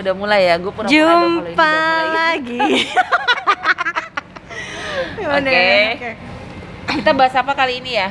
udah 0.00 0.14
mulai 0.16 0.40
ya. 0.48 0.54
Gue 0.56 0.72
pernah 0.72 0.90
Jumpa 0.90 1.76
lagi. 2.10 2.60
Oke. 5.36 5.64
Kita 6.90 7.10
bahas 7.14 7.34
apa 7.36 7.52
kali 7.54 7.78
ini 7.84 8.00
ya? 8.00 8.08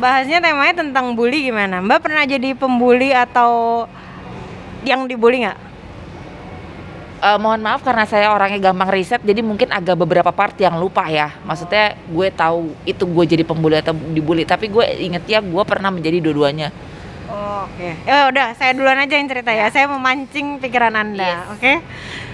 Bahasnya 0.00 0.40
temanya 0.40 0.80
tentang 0.80 1.12
bully 1.12 1.52
gimana? 1.52 1.84
Mbak 1.84 2.00
pernah 2.00 2.24
jadi 2.24 2.56
pembuli 2.56 3.12
atau 3.12 3.84
yang 4.82 5.04
dibully 5.06 5.44
nggak? 5.44 5.58
Eh, 7.22 7.38
mohon 7.38 7.62
maaf 7.62 7.86
karena 7.86 8.02
saya 8.02 8.34
orangnya 8.34 8.58
gampang 8.58 8.90
riset, 8.90 9.22
jadi 9.22 9.46
mungkin 9.46 9.70
agak 9.70 9.94
beberapa 9.94 10.34
part 10.34 10.58
yang 10.58 10.74
lupa 10.74 11.06
ya. 11.06 11.30
Maksudnya 11.46 11.94
gue 12.10 12.28
tahu 12.34 12.74
itu 12.82 13.06
gue 13.06 13.24
jadi 13.30 13.46
pembuli 13.46 13.78
atau 13.78 13.94
dibully, 13.94 14.42
tapi 14.42 14.66
gue 14.66 14.82
inget 14.98 15.22
ya 15.30 15.38
gue 15.38 15.62
pernah 15.62 15.94
menjadi 15.94 16.18
dua-duanya. 16.18 16.74
Oh, 17.32 17.64
Oke. 17.64 17.96
Ya 18.04 18.28
udah, 18.28 18.52
saya 18.52 18.72
duluan 18.72 18.98
aja 18.98 19.16
yang 19.16 19.24
cerita 19.24 19.48
ya. 19.48 19.66
Saya 19.68 19.88
memancing 19.88 20.60
pikiran 20.60 20.92
Anda, 20.92 21.24
Yes. 21.40 21.48
oke? 21.50 21.72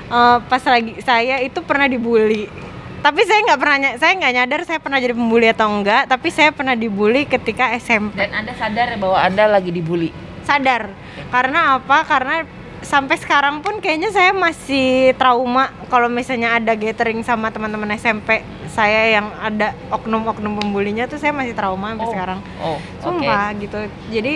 Eh, 0.09 0.37
pas 0.43 0.62
lagi 0.65 0.98
saya 1.01 1.39
itu 1.39 1.61
pernah 1.62 1.87
dibully. 1.87 2.51
Tapi 2.98 3.23
saya 3.23 3.47
nggak 3.47 3.61
pernah 3.61 3.77
saya 3.95 4.12
nggak 4.16 4.34
nyadar 4.34 4.61
saya 4.66 4.83
pernah 4.83 4.98
jadi 4.98 5.15
pembuli 5.15 5.47
atau 5.47 5.70
enggak, 5.70 6.11
tapi 6.11 6.29
saya 6.29 6.51
pernah 6.51 6.75
dibully 6.75 7.25
ketika 7.25 7.70
SMP. 7.79 8.19
Dan 8.19 8.34
anda 8.34 8.51
sadar 8.53 8.98
bahwa 8.98 9.15
anda 9.16 9.47
lagi 9.47 9.70
dibully. 9.70 10.11
Sadar. 10.42 10.91
Karena 11.30 11.78
apa? 11.78 12.03
Karena 12.03 12.42
sampai 12.80 13.15
sekarang 13.15 13.59
pun 13.59 13.78
kayaknya 13.78 14.11
saya 14.11 14.30
masih 14.33 15.15
trauma 15.15 15.70
kalau 15.87 16.06
misalnya 16.06 16.56
ada 16.56 16.73
gathering 16.73 17.23
sama 17.23 17.51
teman-teman 17.51 17.91
SMP 17.92 18.39
saya 18.69 19.12
yang 19.12 19.34
ada 19.37 19.75
oknum-oknum 19.91 20.55
pembulinya 20.56 21.05
tuh 21.05 21.19
saya 21.19 21.30
masih 21.30 21.53
trauma 21.53 21.92
sampai 21.92 22.06
Oh. 22.06 22.11
sekarang. 22.11 22.39
Oh, 22.59 22.75
oke. 22.75 22.83
Sumpah 23.01 23.47
gitu. 23.55 23.78
Jadi 24.09 24.34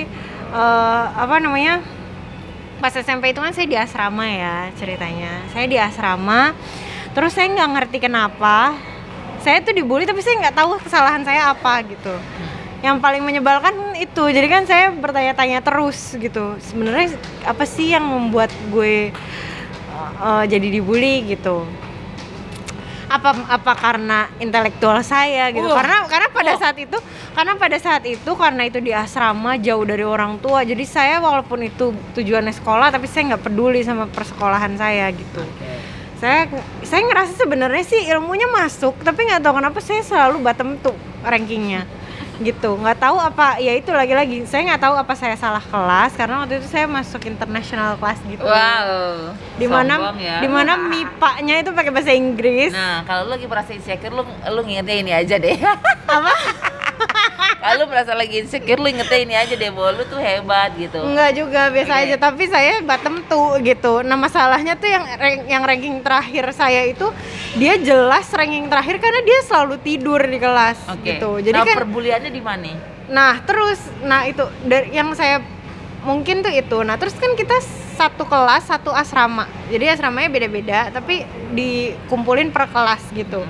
eh, 0.53 1.05
apa 1.17 1.41
namanya? 1.41 1.81
Pas 2.79 2.93
SMP 2.93 3.33
itu 3.33 3.41
kan 3.41 3.55
saya 3.55 3.67
di 3.67 3.79
asrama 3.79 4.27
ya 4.29 4.69
ceritanya. 4.77 5.43
Saya 5.55 5.67
di 5.67 5.79
asrama. 5.79 6.53
Terus 7.13 7.33
saya 7.33 7.49
nggak 7.53 7.71
ngerti 7.77 7.99
kenapa 8.01 8.77
saya 9.43 9.59
tuh 9.59 9.75
dibully 9.75 10.07
tapi 10.07 10.23
saya 10.23 10.39
nggak 10.39 10.57
tahu 10.57 10.79
kesalahan 10.79 11.23
saya 11.27 11.51
apa 11.51 11.83
gitu. 11.87 12.15
Yang 12.83 12.97
paling 12.99 13.23
menyebalkan 13.23 13.95
itu. 13.99 14.25
Jadi 14.31 14.47
kan 14.51 14.63
saya 14.67 14.91
bertanya-tanya 14.95 15.63
terus 15.63 16.15
gitu. 16.19 16.59
Sebenarnya 16.63 17.15
apa 17.47 17.67
sih 17.67 17.95
yang 17.95 18.07
membuat 18.07 18.51
gue 18.71 19.11
eh, 20.23 20.45
jadi 20.47 20.69
dibully 20.69 21.27
gitu? 21.35 21.67
Apa 23.13 23.31
apa 23.53 23.73
karena 23.77 24.19
intelektual 24.41 25.05
saya 25.05 25.53
gitu. 25.53 25.69
Wah. 25.69 25.85
karena 25.85 25.97
karena 26.09 26.29
pada 26.33 26.53
Wah. 26.57 26.61
saat 26.65 26.77
itu 26.81 26.99
karena 27.37 27.53
pada 27.61 27.77
saat 27.77 28.05
itu 28.09 28.31
karena 28.33 28.63
itu 28.65 28.81
di 28.81 28.93
asrama 28.97 29.61
jauh 29.61 29.85
dari 29.85 30.01
orang 30.01 30.41
tua. 30.41 30.65
Jadi 30.65 30.85
saya 30.89 31.21
walaupun 31.21 31.61
itu 31.69 31.93
tujuannya 32.17 32.57
sekolah 32.57 32.89
tapi 32.89 33.05
saya 33.05 33.37
nggak 33.37 33.45
peduli 33.45 33.85
sama 33.85 34.09
persekolahan 34.09 34.73
saya 34.81 35.13
gitu. 35.13 35.45
Saya 36.17 36.49
saya 36.81 37.01
ngerasa 37.05 37.37
sebenarnya 37.37 37.85
sih 37.85 38.01
ilmunya 38.09 38.49
masuk 38.49 38.97
tapi 39.05 39.29
nggak 39.29 39.45
tahu 39.45 39.61
kenapa 39.61 39.79
saya 39.85 40.01
selalu 40.01 40.41
bottom 40.41 40.81
tuh 40.81 40.97
rankingnya 41.21 41.85
gitu 42.43 42.75
nggak 42.75 42.99
tahu 42.99 43.17
apa 43.17 43.57
ya 43.57 43.73
itu 43.73 43.89
lagi-lagi 43.89 44.43
saya 44.45 44.67
nggak 44.69 44.83
tahu 44.83 44.95
apa 44.95 45.13
saya 45.13 45.35
salah 45.35 45.63
kelas 45.63 46.13
karena 46.13 46.35
waktu 46.39 46.59
itu 46.59 46.67
saya 46.67 46.85
masuk 46.87 47.23
international 47.25 47.95
kelas 47.97 48.19
gitu 48.25 48.43
Wow. 48.43 49.33
di 49.55 49.67
mana 49.67 49.95
sombong 49.97 50.19
ya. 50.19 50.39
di 50.39 50.49
mana 50.49 50.73
mipanya 50.77 51.55
itu 51.57 51.71
pakai 51.71 51.91
bahasa 51.91 52.13
Inggris 52.13 52.71
Nah, 52.73 53.03
kalau 53.03 53.25
lu 53.25 53.33
lagi 53.33 53.47
merasa 53.47 53.71
insecure, 53.71 54.11
lu 54.11 54.23
lu 54.25 54.61
ngingetnya 54.63 54.97
ini 54.97 55.13
aja 55.13 55.37
deh. 55.37 55.57
Apa? 56.09 56.33
kalau 57.63 57.87
merasa 57.87 58.11
lagi 58.19 58.43
insecure, 58.43 58.83
lu 58.83 58.91
ingetnya 58.91 59.21
ini 59.23 59.35
aja 59.39 59.55
deh 59.55 59.71
bahwa 59.71 59.95
lu 59.95 60.03
tuh 60.11 60.19
hebat 60.19 60.75
gitu. 60.75 60.99
Enggak 60.99 61.31
juga 61.39 61.71
biasa 61.71 61.95
Oke. 61.95 62.03
aja 62.03 62.17
tapi 62.19 62.43
saya 62.51 62.83
bottom 62.83 63.23
tuh 63.31 63.63
gitu. 63.63 64.03
Nah 64.03 64.19
masalahnya 64.19 64.75
tuh 64.75 64.91
yang 64.91 65.05
yang 65.47 65.63
ranking 65.63 66.03
terakhir 66.03 66.51
saya 66.59 66.91
itu 66.91 67.07
dia 67.55 67.79
jelas 67.79 68.27
ranking 68.35 68.67
terakhir 68.67 68.99
karena 68.99 69.23
dia 69.23 69.39
selalu 69.47 69.79
tidur 69.79 70.19
di 70.19 70.43
kelas 70.43 70.91
Oke. 70.91 71.07
gitu. 71.07 71.39
Jadi 71.39 71.55
nah, 71.55 71.63
kan 71.63 71.77
perbuliannya 71.87 72.33
di 72.35 72.43
mana? 72.43 72.75
nah 73.13 73.35
terus 73.45 73.77
nah 74.01 74.25
itu 74.25 74.41
dari 74.65 74.89
yang 74.95 75.15
saya 75.15 75.39
mungkin 76.03 76.43
tuh 76.43 76.51
itu. 76.51 76.83
Nah 76.83 76.99
terus 76.99 77.15
kan 77.15 77.39
kita 77.39 77.63
satu 77.95 78.27
kelas 78.27 78.67
satu 78.67 78.91
asrama. 78.91 79.47
Jadi 79.71 79.87
asramanya 79.87 80.35
beda-beda 80.35 80.91
tapi 80.91 81.23
dikumpulin 81.55 82.51
per 82.51 82.67
kelas 82.67 83.07
gitu. 83.15 83.47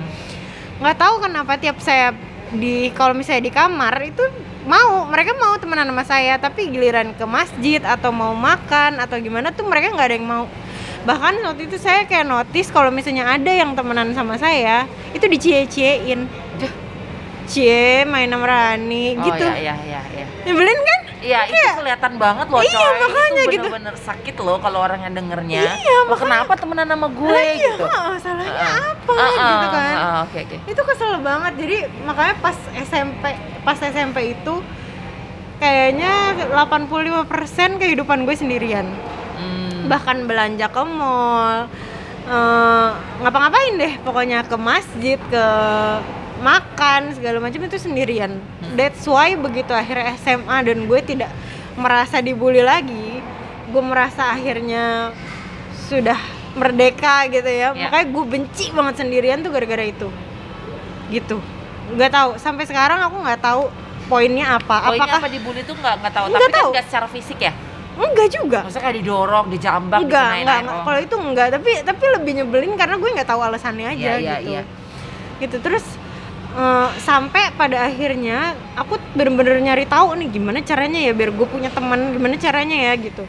nggak 0.83 0.99
tahu 0.99 1.23
kenapa 1.23 1.55
tiap 1.63 1.79
saya 1.79 2.11
di 2.53 2.93
kalau 2.93 3.17
misalnya 3.17 3.49
di 3.49 3.53
kamar 3.53 3.97
itu 4.05 4.21
mau 4.69 5.09
mereka 5.09 5.33
mau 5.41 5.57
temenan 5.59 5.89
sama 5.89 6.05
saya 6.05 6.37
tapi 6.39 6.69
giliran 6.69 7.17
ke 7.17 7.25
masjid 7.25 7.81
atau 7.83 8.13
mau 8.13 8.37
makan 8.37 9.01
atau 9.01 9.17
gimana 9.19 9.51
tuh 9.51 9.65
mereka 9.67 9.91
nggak 9.93 10.09
ada 10.13 10.17
yang 10.21 10.29
mau. 10.29 10.45
Bahkan 11.03 11.43
waktu 11.43 11.67
itu 11.67 11.83
saya 11.83 12.07
kayak 12.07 12.29
notice 12.29 12.71
kalau 12.71 12.95
misalnya 12.95 13.27
ada 13.27 13.51
yang 13.51 13.75
temenan 13.75 14.15
sama 14.15 14.39
saya 14.39 14.87
itu 15.17 15.25
dicie-ciein. 15.27 16.29
Cie 17.43 18.07
main 18.07 18.31
sama 18.31 18.47
Rani 18.47 19.19
Oh 19.19 19.27
gitu. 19.27 19.45
iya 19.45 19.59
iya 19.59 19.75
iya 19.83 20.01
iya. 20.15 20.27
nyebelin 20.47 20.79
kan 20.79 21.01
Iya, 21.23 21.41
itu 21.47 21.55
kelihatan 21.79 22.13
banget 22.17 22.47
loh, 22.47 22.59
Iya, 22.59 22.75
coy. 22.75 22.99
makanya 23.01 23.31
itu 23.39 23.47
gitu. 23.49 23.63
bener-bener 23.63 23.95
sakit 23.97 24.35
loh 24.37 24.59
kalau 24.59 24.79
orang 24.81 25.01
yang 25.01 25.15
dengernya. 25.15 25.65
Iya, 25.73 25.97
Lo 26.05 26.15
kenapa 26.15 26.53
temenan 26.53 26.85
sama 26.85 27.07
gue 27.09 27.31
Lah 27.31 27.45
iya 27.47 27.71
gitu? 27.71 27.85
ah, 27.85 28.15
salahnya 28.19 28.53
Ah, 28.53 28.91
apa 28.93 29.13
ah, 29.15 29.31
gitu 29.31 29.67
ah, 29.67 29.73
kan 29.73 29.95
ah, 29.95 30.17
Oke 30.25 30.39
oke. 30.43 30.57
itu 30.67 30.83
kesel 30.85 31.13
banget 31.21 31.53
jadi 31.57 31.77
makanya 32.03 32.35
pas 32.39 32.57
SMP 32.77 33.25
pas 33.63 33.79
SMP 33.79 34.19
itu 34.33 34.55
kayaknya 35.57 36.13
85% 36.51 37.31
kehidupan 37.79 38.23
gue 38.23 38.35
sendirian 38.35 38.87
Hmm. 39.33 39.87
bahkan 39.87 40.23
belanja 40.23 40.67
ke 40.67 40.83
mall 40.85 41.67
eh, 42.25 42.89
ngapa-ngapain 43.21 43.75
deh 43.75 43.95
pokoknya 44.01 44.43
ke 44.43 44.55
masjid 44.55 45.19
ke 45.19 45.47
makan 46.39 47.11
segala 47.13 47.39
macam 47.39 47.59
itu 47.61 47.77
sendirian 47.77 48.39
that's 48.73 49.05
why 49.05 49.33
begitu 49.35 49.71
akhirnya 49.71 50.17
SMA 50.17 50.57
dan 50.63 50.79
gue 50.83 51.01
tidak 51.01 51.31
merasa 51.75 52.19
dibully 52.19 52.61
lagi 52.61 53.21
gue 53.67 53.83
merasa 53.83 54.29
akhirnya 54.29 55.13
sudah 55.83 56.19
merdeka 56.53 57.25
gitu 57.27 57.47
ya 57.47 57.73
Ya. 57.73 57.89
makanya 57.89 58.07
gue 58.09 58.25
benci 58.27 58.65
banget 58.71 58.95
sendirian 58.99 59.41
tuh 59.41 59.49
gara-gara 59.49 59.83
itu 59.83 60.09
gitu 61.09 61.41
nggak 61.91 62.11
tahu 62.11 62.31
sampai 62.37 62.65
sekarang 62.65 63.01
aku 63.01 63.17
nggak 63.19 63.41
tahu 63.41 63.69
poinnya 64.05 64.57
apa 64.57 64.77
Poinnya 64.87 65.01
apakah 65.01 65.19
apa 65.19 65.29
dibully 65.29 65.63
tuh 65.63 65.73
nggak 65.75 65.95
nggak 65.99 66.13
tahu, 66.13 66.25
Nggak 66.27 66.37
tapi 66.39 66.45
kan 66.47 66.59
tahu. 66.59 66.71
nggak 66.73 66.85
secara 66.85 67.07
fisik 67.09 67.39
ya. 67.41 67.53
enggak 67.93 68.29
juga 68.31 68.59
Maksudnya 68.65 68.83
kayak 68.83 68.97
didorong, 68.99 69.47
dijambak, 69.49 69.99
enggak 70.01 70.25
dikenain 70.25 70.43
enggak, 70.43 70.59
enggak. 70.59 70.75
oh. 70.75 70.83
kalau 70.83 70.99
itu 70.99 71.17
enggak 71.19 71.47
tapi 71.51 71.71
tapi 71.83 72.05
lebih 72.11 72.33
nyebelin 72.35 72.73
karena 72.75 72.97
gue 72.97 73.11
nggak 73.13 73.29
tahu 73.29 73.41
alasannya 73.43 73.87
aja 73.87 73.97
Iya, 73.97 74.13
iya, 74.17 74.35
gitu 74.35 74.51
iya. 74.51 74.63
gitu 75.39 75.57
terus 75.61 75.85
eh, 76.53 76.89
sampai 77.01 77.53
pada 77.57 77.89
akhirnya 77.89 78.53
aku 78.77 78.97
bener-bener 79.17 79.61
nyari 79.61 79.85
tahu 79.89 80.17
nih 80.21 80.29
gimana 80.29 80.59
caranya 80.61 81.01
ya 81.01 81.13
biar 81.13 81.31
gue 81.33 81.47
punya 81.49 81.69
teman 81.73 82.13
gimana 82.17 82.35
caranya 82.37 82.77
ya 82.77 82.93
gitu. 82.97 83.25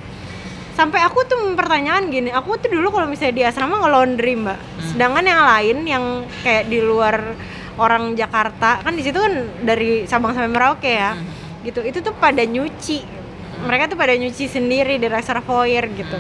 Sampai 0.74 1.06
aku 1.06 1.22
tuh 1.30 1.38
mempertanyakan 1.38 2.10
gini 2.10 2.30
aku 2.34 2.58
tuh 2.58 2.74
dulu 2.74 2.90
kalau 2.90 3.06
misalnya 3.06 3.36
di 3.38 3.44
asrama 3.46 3.78
nge-laundry 3.78 4.34
mbak. 4.36 4.58
Hmm. 4.58 4.82
sedangkan 4.94 5.26
yang 5.26 5.42
lain 5.46 5.78
yang 5.86 6.06
kayak 6.42 6.66
di 6.70 6.80
luar 6.82 7.16
orang 7.78 8.14
Jakarta 8.14 8.82
kan 8.82 8.94
di 8.94 9.02
situ 9.06 9.18
kan 9.18 9.34
dari 9.66 10.06
Sabang 10.06 10.34
sampai 10.34 10.50
Merauke 10.50 10.90
ya 10.90 11.14
Hmm. 11.14 11.26
gitu. 11.66 11.80
Itu 11.86 12.02
tuh 12.02 12.14
pada 12.18 12.42
nyuci. 12.42 13.02
Mereka 13.64 13.94
tuh 13.94 13.98
pada 13.98 14.18
nyuci 14.18 14.50
sendiri 14.50 14.98
di 14.98 15.08
reservoir 15.08 15.86
gitu. 15.94 16.18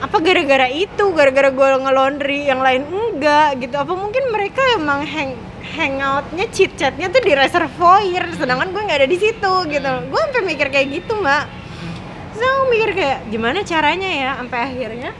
Apa 0.00 0.16
gara-gara 0.18 0.66
itu? 0.68 1.04
Gara-gara 1.12 1.48
gue 1.52 1.66
nge-laundry 1.86 2.48
yang 2.50 2.60
lain 2.60 2.82
enggak 2.88 3.62
gitu. 3.62 3.76
Apa 3.78 3.92
mungkin 3.94 4.32
mereka 4.32 4.60
emang 4.76 5.06
hang 5.06 5.32
hangoutnya 5.60 6.46
chit 6.50 6.72
chatnya 6.74 7.12
tuh 7.12 7.22
di 7.22 7.32
reservoir 7.36 8.24
sedangkan 8.34 8.72
gue 8.72 8.82
nggak 8.82 8.98
ada 9.04 9.08
di 9.08 9.18
situ 9.20 9.52
gitu. 9.68 9.92
Gue 10.08 10.20
sampai 10.28 10.42
mikir 10.44 10.68
kayak 10.72 10.86
gitu 11.00 11.20
mbak. 11.20 11.44
Terus 12.32 12.42
aku 12.46 12.64
mikir 12.72 12.90
kayak 12.96 13.18
gimana 13.28 13.58
caranya 13.62 14.10
ya? 14.10 14.30
Sampai 14.40 14.58
akhirnya 14.64 15.10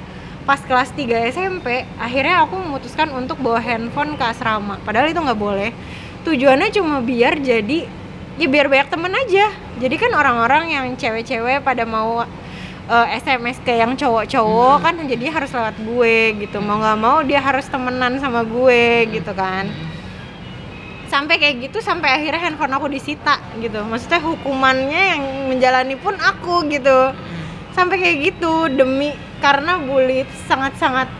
pas 0.48 0.60
kelas 0.64 0.90
3 0.96 1.30
SMP 1.30 1.84
akhirnya 2.00 2.42
aku 2.42 2.56
memutuskan 2.56 3.12
untuk 3.12 3.38
bawa 3.38 3.60
handphone 3.60 4.16
ke 4.16 4.24
asrama. 4.24 4.80
Padahal 4.82 5.12
itu 5.12 5.20
nggak 5.20 5.40
boleh. 5.40 5.70
Tujuannya 6.24 6.68
cuma 6.72 7.00
biar 7.00 7.40
jadi 7.40 7.88
ya 8.40 8.46
biar 8.48 8.66
banyak 8.72 8.88
temen 8.88 9.12
aja. 9.12 9.52
Jadi 9.80 9.94
kan 9.96 10.12
orang-orang 10.16 10.72
yang 10.72 10.86
cewek-cewek 10.96 11.60
pada 11.60 11.84
mau 11.84 12.24
eh, 12.88 13.06
SMS 13.20 13.60
ke 13.60 13.76
yang 13.76 13.92
cowok-cowok 13.96 14.76
kan 14.80 14.96
jadi 15.04 15.28
harus 15.28 15.52
lewat 15.52 15.76
gue 15.76 16.16
gitu. 16.48 16.58
Mau 16.64 16.80
nggak 16.80 16.98
mau 16.98 17.20
dia 17.20 17.40
harus 17.44 17.68
temenan 17.68 18.16
sama 18.16 18.40
gue 18.44 19.08
gitu 19.12 19.32
kan 19.36 19.89
sampai 21.10 21.42
kayak 21.42 21.66
gitu 21.66 21.82
sampai 21.82 22.22
akhirnya 22.22 22.38
handphone 22.38 22.70
aku 22.70 22.86
disita 22.86 23.42
gitu. 23.58 23.82
Maksudnya 23.82 24.22
hukumannya 24.22 25.02
yang 25.18 25.22
menjalani 25.50 25.98
pun 25.98 26.14
aku 26.14 26.70
gitu. 26.70 27.10
Sampai 27.74 27.98
kayak 27.98 28.16
gitu 28.30 28.70
demi 28.70 29.10
karena 29.42 29.82
bully 29.82 30.22
itu 30.22 30.34
sangat-sangat 30.46 31.10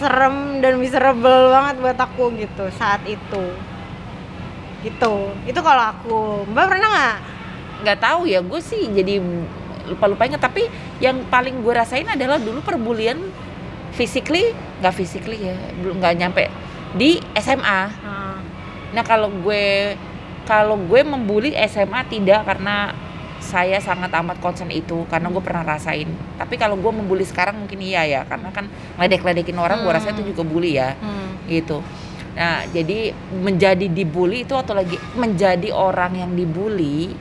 serem 0.00 0.64
dan 0.64 0.80
miserable 0.80 1.52
banget 1.52 1.76
buat 1.84 1.98
aku 2.00 2.32
gitu 2.40 2.72
saat 2.80 3.04
itu. 3.04 3.44
Gitu. 4.80 5.14
Itu 5.44 5.60
kalau 5.60 5.92
aku. 5.92 6.18
Mbak 6.48 6.64
pernah 6.64 6.88
nggak? 6.88 7.16
Nggak 7.84 7.98
tahu 8.00 8.24
ya 8.24 8.40
gue 8.40 8.60
sih 8.64 8.88
jadi 8.88 9.20
lupa 9.86 10.10
lupa 10.10 10.26
inget 10.26 10.42
tapi 10.42 10.66
yang 10.98 11.22
paling 11.30 11.62
gue 11.62 11.70
rasain 11.70 12.08
adalah 12.08 12.42
dulu 12.42 12.58
perbulian 12.58 13.20
physically 13.94 14.50
nggak 14.82 14.94
physically 14.98 15.38
ya 15.46 15.54
belum 15.78 16.02
nggak 16.02 16.14
nyampe 16.18 16.50
di 16.98 17.22
SMA 17.38 17.80
Ah. 18.02 18.25
Nah 18.94 19.02
kalau 19.02 19.30
gue 19.30 19.94
kalau 20.46 20.78
gue 20.78 21.00
membuli 21.02 21.50
SMA 21.66 22.06
tidak 22.06 22.46
karena 22.46 22.94
saya 23.36 23.78
sangat 23.78 24.10
amat 24.10 24.40
concern 24.40 24.70
itu 24.70 25.04
karena 25.06 25.28
gue 25.30 25.42
pernah 25.42 25.62
rasain 25.62 26.08
tapi 26.34 26.56
kalau 26.56 26.74
gue 26.78 26.88
membuli 26.90 27.22
sekarang 27.22 27.62
mungkin 27.62 27.78
iya 27.78 28.02
ya 28.06 28.20
karena 28.24 28.50
kan 28.50 28.66
ledek-ledekin 28.96 29.58
orang 29.58 29.82
gue 29.82 29.92
rasa 29.92 30.10
Hmm. 30.10 30.18
itu 30.18 30.32
juga 30.34 30.42
bully 30.42 30.78
ya 30.78 30.94
Hmm. 30.98 31.46
gitu. 31.46 31.78
Nah, 32.36 32.68
jadi 32.68 33.16
menjadi 33.32 33.88
dibully 33.88 34.44
itu 34.44 34.52
atau 34.52 34.76
lagi 34.76 35.00
menjadi 35.16 35.72
orang 35.72 36.20
yang 36.20 36.36
dibully 36.36 37.16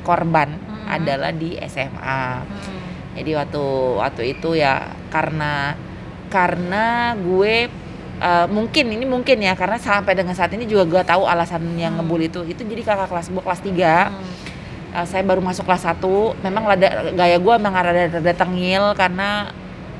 korban 0.00 0.56
Mhm. 0.56 0.86
adalah 0.88 1.30
di 1.36 1.52
SMA. 1.60 2.48
Hmm. 2.48 2.80
Jadi 3.12 3.30
waktu 3.36 3.64
waktu 4.00 4.22
itu 4.32 4.56
ya 4.56 4.88
karena 5.12 5.76
karena 6.32 7.12
gue 7.12 7.68
eh, 8.18 8.46
mungkin 8.48 8.84
ini 8.88 9.04
mungkin 9.04 9.38
ya 9.38 9.54
karena 9.54 9.76
sampai 9.76 10.12
dengan 10.12 10.34
saat 10.34 10.50
ini 10.50 10.64
juga 10.64 10.84
gue 10.84 11.02
tahu 11.02 11.22
alasan 11.24 11.62
yang 11.74 11.94
Hmm. 11.94 12.02
ngebully 12.02 12.26
itu 12.26 12.42
itu 12.44 12.62
jadi 12.62 12.82
kakak 12.82 13.08
kelas 13.08 13.26
gue 13.28 13.42
kelas 13.42 13.60
3 13.62 14.10
Hmm. 14.10 14.26
Uh, 14.88 15.04
saya 15.04 15.20
baru 15.20 15.38
masuk 15.38 15.68
kelas 15.68 15.84
1 15.84 16.00
memang 16.40 16.64
rada, 16.64 16.88
gaya 17.12 17.36
gue 17.36 17.54
memang 17.54 17.76
rada, 17.76 18.08
rada 18.08 18.32
tengil 18.32 18.96
karena 18.96 19.52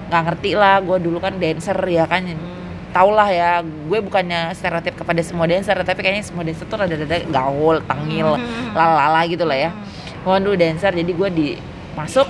nggak 0.09 0.23
ngerti 0.25 0.57
lah 0.57 0.81
gue 0.81 0.97
dulu 0.99 1.21
kan 1.21 1.37
dancer 1.37 1.77
ya 1.85 2.09
kan 2.09 2.25
Hmm. 2.25 2.41
tau 2.89 3.13
lah 3.13 3.29
ya 3.29 3.61
gue 3.61 3.99
bukannya 4.01 4.49
stereotip 4.53 4.97
kepada 4.97 5.21
semua 5.21 5.45
dancer 5.45 5.77
tapi 5.77 6.01
kayaknya 6.01 6.25
semua 6.25 6.41
dancer 6.41 6.65
tuh 6.65 6.81
rada-rada 6.81 7.21
gaul 7.23 7.85
tengil 7.85 8.41
Hmm. 8.41 8.73
lalala 8.73 9.21
gitu 9.29 9.45
lah 9.45 9.61
ya 9.61 9.71
Hmm. 9.71 9.85
gue 10.25 10.37
dulu 10.41 10.57
dancer 10.57 10.91
jadi 10.91 11.13
gue 11.13 11.29
di 11.31 11.49
masuk 11.93 12.25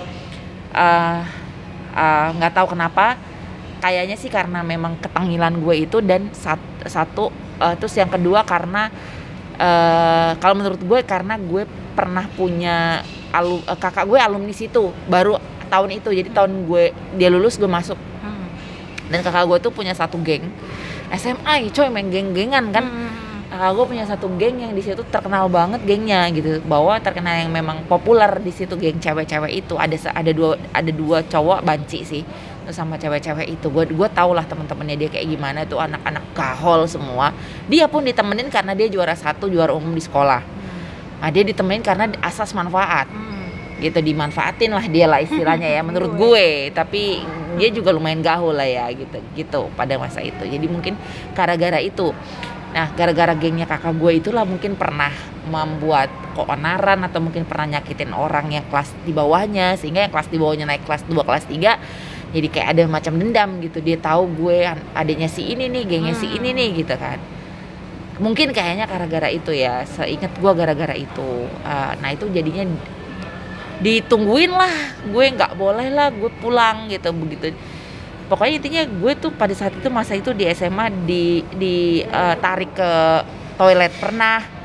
uh, 0.74 1.18
uh, 1.94 2.28
nggak 2.34 2.52
tahu 2.52 2.74
kenapa 2.74 3.14
kayaknya 3.78 4.16
sih 4.18 4.30
karena 4.30 4.60
memang 4.62 4.98
ketengilan 5.00 5.62
gue 5.62 5.74
itu 5.88 5.98
dan 6.02 6.30
sat- 6.34 6.82
satu 6.86 7.30
uh, 7.58 7.74
terus 7.78 7.94
yang 7.98 8.10
kedua 8.10 8.46
karena 8.46 8.90
uh, 9.58 10.32
kalau 10.38 10.54
menurut 10.58 10.80
gue 10.80 10.98
karena 11.02 11.34
gue 11.36 11.66
pernah 11.98 12.24
punya 12.38 13.02
alu, 13.34 13.58
uh, 13.66 13.78
kakak 13.78 14.06
gue 14.06 14.18
alumni 14.18 14.54
situ 14.54 14.94
baru 15.10 15.36
tahun 15.68 16.00
itu. 16.00 16.10
Jadi 16.14 16.30
tahun 16.32 16.64
gue 16.64 16.94
dia 17.18 17.28
lulus 17.28 17.58
gue 17.58 17.68
masuk. 17.68 17.98
Hmm. 17.98 18.46
dan 19.10 19.20
kakak 19.24 19.44
gue 19.46 19.58
tuh 19.58 19.72
punya 19.74 19.92
satu 19.92 20.16
geng 20.22 20.46
SMA 21.08 21.72
coy 21.74 21.88
main 21.90 22.08
geng-gengan 22.08 22.70
kan. 22.70 22.84
Hmm. 22.86 23.10
kakak 23.48 23.70
gue 23.74 23.84
punya 23.96 24.04
satu 24.06 24.28
geng 24.38 24.60
yang 24.62 24.72
di 24.76 24.82
situ 24.84 25.02
terkenal 25.10 25.50
banget 25.50 25.82
gengnya 25.82 26.30
gitu. 26.30 26.62
Bahwa 26.64 26.96
terkenal 27.02 27.42
yang 27.42 27.50
memang 27.50 27.82
populer 27.90 28.30
di 28.40 28.54
situ 28.54 28.78
geng 28.78 29.02
cewek-cewek 29.02 29.52
itu. 29.66 29.74
Ada 29.74 30.14
ada 30.14 30.30
dua 30.30 30.54
ada 30.70 30.90
dua 30.94 31.26
cowok 31.26 31.66
banci 31.66 32.00
sih 32.06 32.22
sama 32.72 33.00
cewek-cewek 33.00 33.58
itu. 33.58 33.66
Gue 33.68 33.88
gue 33.88 34.08
tau 34.12 34.32
lah 34.32 34.44
teman-temannya 34.44 34.96
dia 34.96 35.08
kayak 35.08 35.26
gimana 35.28 35.64
tuh 35.64 35.80
anak-anak 35.80 36.24
gahol 36.32 36.84
semua. 36.88 37.32
Dia 37.66 37.88
pun 37.88 38.04
ditemenin 38.04 38.48
karena 38.52 38.72
dia 38.72 38.88
juara 38.88 39.14
satu 39.16 39.48
juara 39.48 39.72
umum 39.74 39.92
di 39.92 40.02
sekolah. 40.02 40.42
Nah 41.18 41.28
dia 41.34 41.42
ditemenin 41.42 41.82
karena 41.84 42.10
asas 42.22 42.52
manfaat. 42.52 43.08
Hmm. 43.08 43.36
gitu 43.78 44.02
dimanfaatin 44.02 44.74
lah 44.74 44.90
dia 44.90 45.06
lah 45.06 45.22
istilahnya 45.22 45.70
ya 45.70 45.80
menurut 45.88 46.18
gue. 46.18 46.74
Tapi 46.74 47.22
dia 47.62 47.70
juga 47.70 47.94
lumayan 47.94 48.22
gaul 48.22 48.58
lah 48.58 48.66
ya 48.66 48.90
gitu 48.90 49.22
gitu 49.38 49.70
pada 49.78 49.94
masa 49.98 50.18
itu. 50.18 50.42
Jadi 50.42 50.66
mungkin 50.66 50.98
gara-gara 51.30 51.78
itu. 51.78 52.10
Nah 52.74 52.90
gara-gara 52.92 53.32
gengnya 53.38 53.64
kakak 53.64 53.96
gue 53.96 54.18
itulah 54.18 54.42
mungkin 54.42 54.74
pernah 54.74 55.14
membuat 55.48 56.12
keonaran 56.36 57.00
atau 57.08 57.18
mungkin 57.24 57.48
pernah 57.48 57.78
nyakitin 57.78 58.12
orang 58.12 58.52
yang 58.52 58.64
kelas 58.68 58.92
di 59.02 59.12
bawahnya 59.16 59.74
sehingga 59.80 60.04
yang 60.04 60.12
kelas 60.12 60.28
di 60.28 60.36
bawahnya 60.36 60.68
naik 60.68 60.84
kelas 60.84 61.08
2 61.08 61.16
kelas 61.24 61.44
3 61.48 62.17
jadi 62.28 62.48
kayak 62.52 62.68
ada 62.76 62.82
macam 62.84 63.16
dendam 63.16 63.56
gitu. 63.64 63.80
Dia 63.80 63.96
tahu 63.96 64.28
gue 64.36 64.68
adiknya 64.92 65.28
si 65.32 65.48
ini 65.48 65.68
nih 65.72 65.82
gengnya 65.88 66.14
si 66.14 66.28
ini 66.28 66.52
nih 66.52 66.68
gitu 66.84 66.94
kan. 66.96 67.16
Mungkin 68.20 68.52
kayaknya 68.52 68.84
gara-gara 68.84 69.28
itu 69.32 69.54
ya. 69.54 69.86
Seingat 69.88 70.36
gue 70.36 70.52
gara-gara 70.52 70.92
itu. 70.92 71.48
Ah, 71.64 71.96
nah 72.02 72.12
itu 72.12 72.28
jadinya 72.28 72.68
ditungguin 73.80 74.52
lah. 74.52 74.74
Gue 75.08 75.32
nggak 75.32 75.56
boleh 75.56 75.88
lah 75.88 76.12
gue 76.12 76.28
pulang 76.42 76.92
gitu 76.92 77.08
begitu. 77.16 77.56
Pokoknya 78.28 78.60
intinya 78.60 78.82
gue 78.84 79.12
tuh 79.16 79.32
pada 79.32 79.56
saat 79.56 79.72
itu 79.72 79.88
masa 79.88 80.12
itu 80.12 80.36
di 80.36 80.44
SMA 80.52 80.92
di 81.08 81.40
di 81.56 82.04
eh, 82.04 82.34
tarik 82.36 82.76
ke 82.76 82.92
toilet 83.56 83.92
pernah 83.96 84.57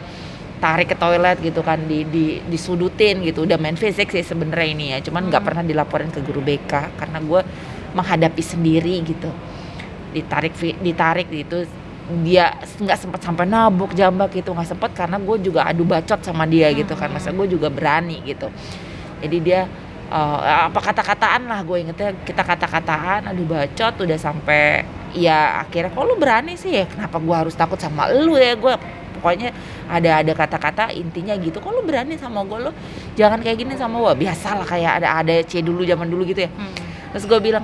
tarik 0.64 0.88
ke 0.88 0.98
toilet 0.98 1.38
gitu 1.44 1.60
kan 1.60 1.76
di 1.84 2.08
di 2.08 2.40
disudutin 2.48 3.20
gitu. 3.28 3.44
Udah 3.44 3.60
main 3.60 3.76
fisik 3.76 4.16
sih 4.16 4.24
sebenarnya 4.24 4.68
ini 4.72 4.86
ya 4.96 4.98
cuman 5.04 5.28
nggak 5.28 5.44
Hmm. 5.44 5.50
pernah 5.52 5.64
dilaporin 5.68 6.08
ke 6.08 6.24
guru 6.24 6.40
BK 6.40 6.96
karena 6.96 7.20
gue 7.20 7.42
menghadapi 7.92 8.40
sendiri 8.40 9.04
gitu. 9.04 9.28
Ditarik 10.16 10.56
ditarik 10.80 11.28
gitu 11.28 11.68
dia 12.24 12.56
nggak 12.80 13.00
sempat 13.00 13.20
sampai 13.24 13.48
nabuk 13.48 13.92
jambak 13.96 14.36
gitu 14.36 14.52
nggak 14.56 14.68
sempat 14.76 14.92
karena 14.96 15.20
gue 15.20 15.38
juga 15.44 15.68
adu 15.68 15.84
bacot 15.84 16.20
sama 16.24 16.48
dia 16.48 16.72
gitu 16.72 16.96
kan. 16.96 17.12
Masa 17.12 17.36
gue 17.36 17.48
juga 17.52 17.68
berani 17.68 18.24
gitu. 18.24 18.48
Jadi 19.20 19.38
dia 19.44 19.68
eh, 20.12 20.40
apa 20.72 20.80
kata-kataan 20.80 21.44
lah 21.52 21.60
gue 21.68 21.78
ingetnya 21.84 22.16
kita 22.24 22.44
kata-kataan 22.48 23.36
adu 23.36 23.44
bacot 23.44 23.94
udah 24.00 24.20
sampai 24.20 24.84
ya 25.14 25.62
akhirnya 25.62 25.94
kok 25.94 26.04
lu 26.04 26.16
berani 26.18 26.54
sih 26.54 26.74
ya? 26.74 26.86
Kenapa 26.86 27.18
gue 27.18 27.36
harus 27.36 27.54
takut 27.54 27.78
sama 27.78 28.10
lu 28.10 28.36
ya? 28.36 28.58
Gue 28.58 28.74
pokoknya 29.18 29.54
ada 29.88 30.20
ada 30.20 30.32
kata-kata 30.34 30.92
intinya 30.92 31.34
gitu. 31.38 31.58
Kok 31.58 31.72
lu 31.72 31.82
berani 31.86 32.18
sama 32.18 32.44
gue 32.44 32.70
lu 32.70 32.72
jangan 33.14 33.40
kayak 33.40 33.58
gini 33.62 33.74
sama 33.78 34.02
gue 34.02 34.26
biasa 34.26 34.58
lah 34.58 34.66
kayak 34.66 34.92
ada 35.02 35.08
ada 35.22 35.34
C 35.46 35.62
dulu 35.62 35.86
zaman 35.86 36.10
dulu 36.10 36.26
gitu 36.26 36.44
ya. 36.46 36.52
Hmm. 36.52 36.74
terus 37.14 37.30
gue 37.30 37.40
bilang 37.40 37.62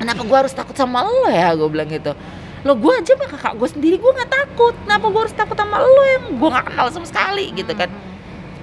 kenapa 0.00 0.24
gue 0.24 0.36
harus 0.40 0.52
takut 0.56 0.72
sama 0.74 1.04
lo 1.04 1.28
ya? 1.28 1.52
Gue 1.52 1.68
bilang 1.68 1.86
gitu. 1.86 2.16
Lo 2.64 2.72
gue 2.74 2.92
aja 2.96 3.12
mah 3.20 3.28
kakak 3.28 3.54
gue 3.60 3.68
sendiri 3.68 3.96
gue 4.00 4.08
nggak 4.08 4.30
takut. 4.32 4.72
Kenapa 4.88 5.06
gue 5.12 5.20
harus 5.20 5.36
takut 5.36 5.56
sama 5.56 5.76
lo 5.84 6.02
yang 6.02 6.24
gue 6.40 6.48
nggak 6.48 6.66
kenal 6.72 6.86
sama 6.88 7.04
sekali? 7.04 7.52
Gitu 7.52 7.72
kan. 7.76 7.92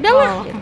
Udahlah 0.01 0.29
Oh. 0.41 0.43
gitu. 0.49 0.59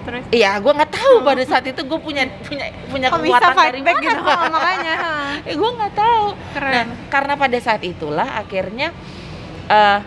Terus 0.00 0.22
Iya, 0.32 0.50
gue 0.58 0.72
nggak 0.72 0.92
tahu 0.92 1.14
pada 1.22 1.42
saat 1.44 1.64
itu 1.68 1.80
gue 1.84 2.00
punya 2.00 2.24
punya 2.46 2.66
punya 2.88 3.06
kok 3.12 3.20
bisa 3.20 3.36
kekuatan 3.36 3.56
fight 3.56 3.72
dari 3.72 3.80
back 3.84 3.96
mana. 3.96 4.06
gitu 4.06 4.22
oh, 4.30 4.46
makanya. 4.52 4.94
Eh, 5.48 5.54
gue 5.56 5.70
nggak 5.72 5.94
tahu. 5.96 6.24
Keren. 6.52 6.72
Nah, 6.72 6.86
karena 7.08 7.32
pada 7.36 7.58
saat 7.60 7.82
itulah 7.84 8.28
akhirnya 8.36 8.88
eh 9.70 10.00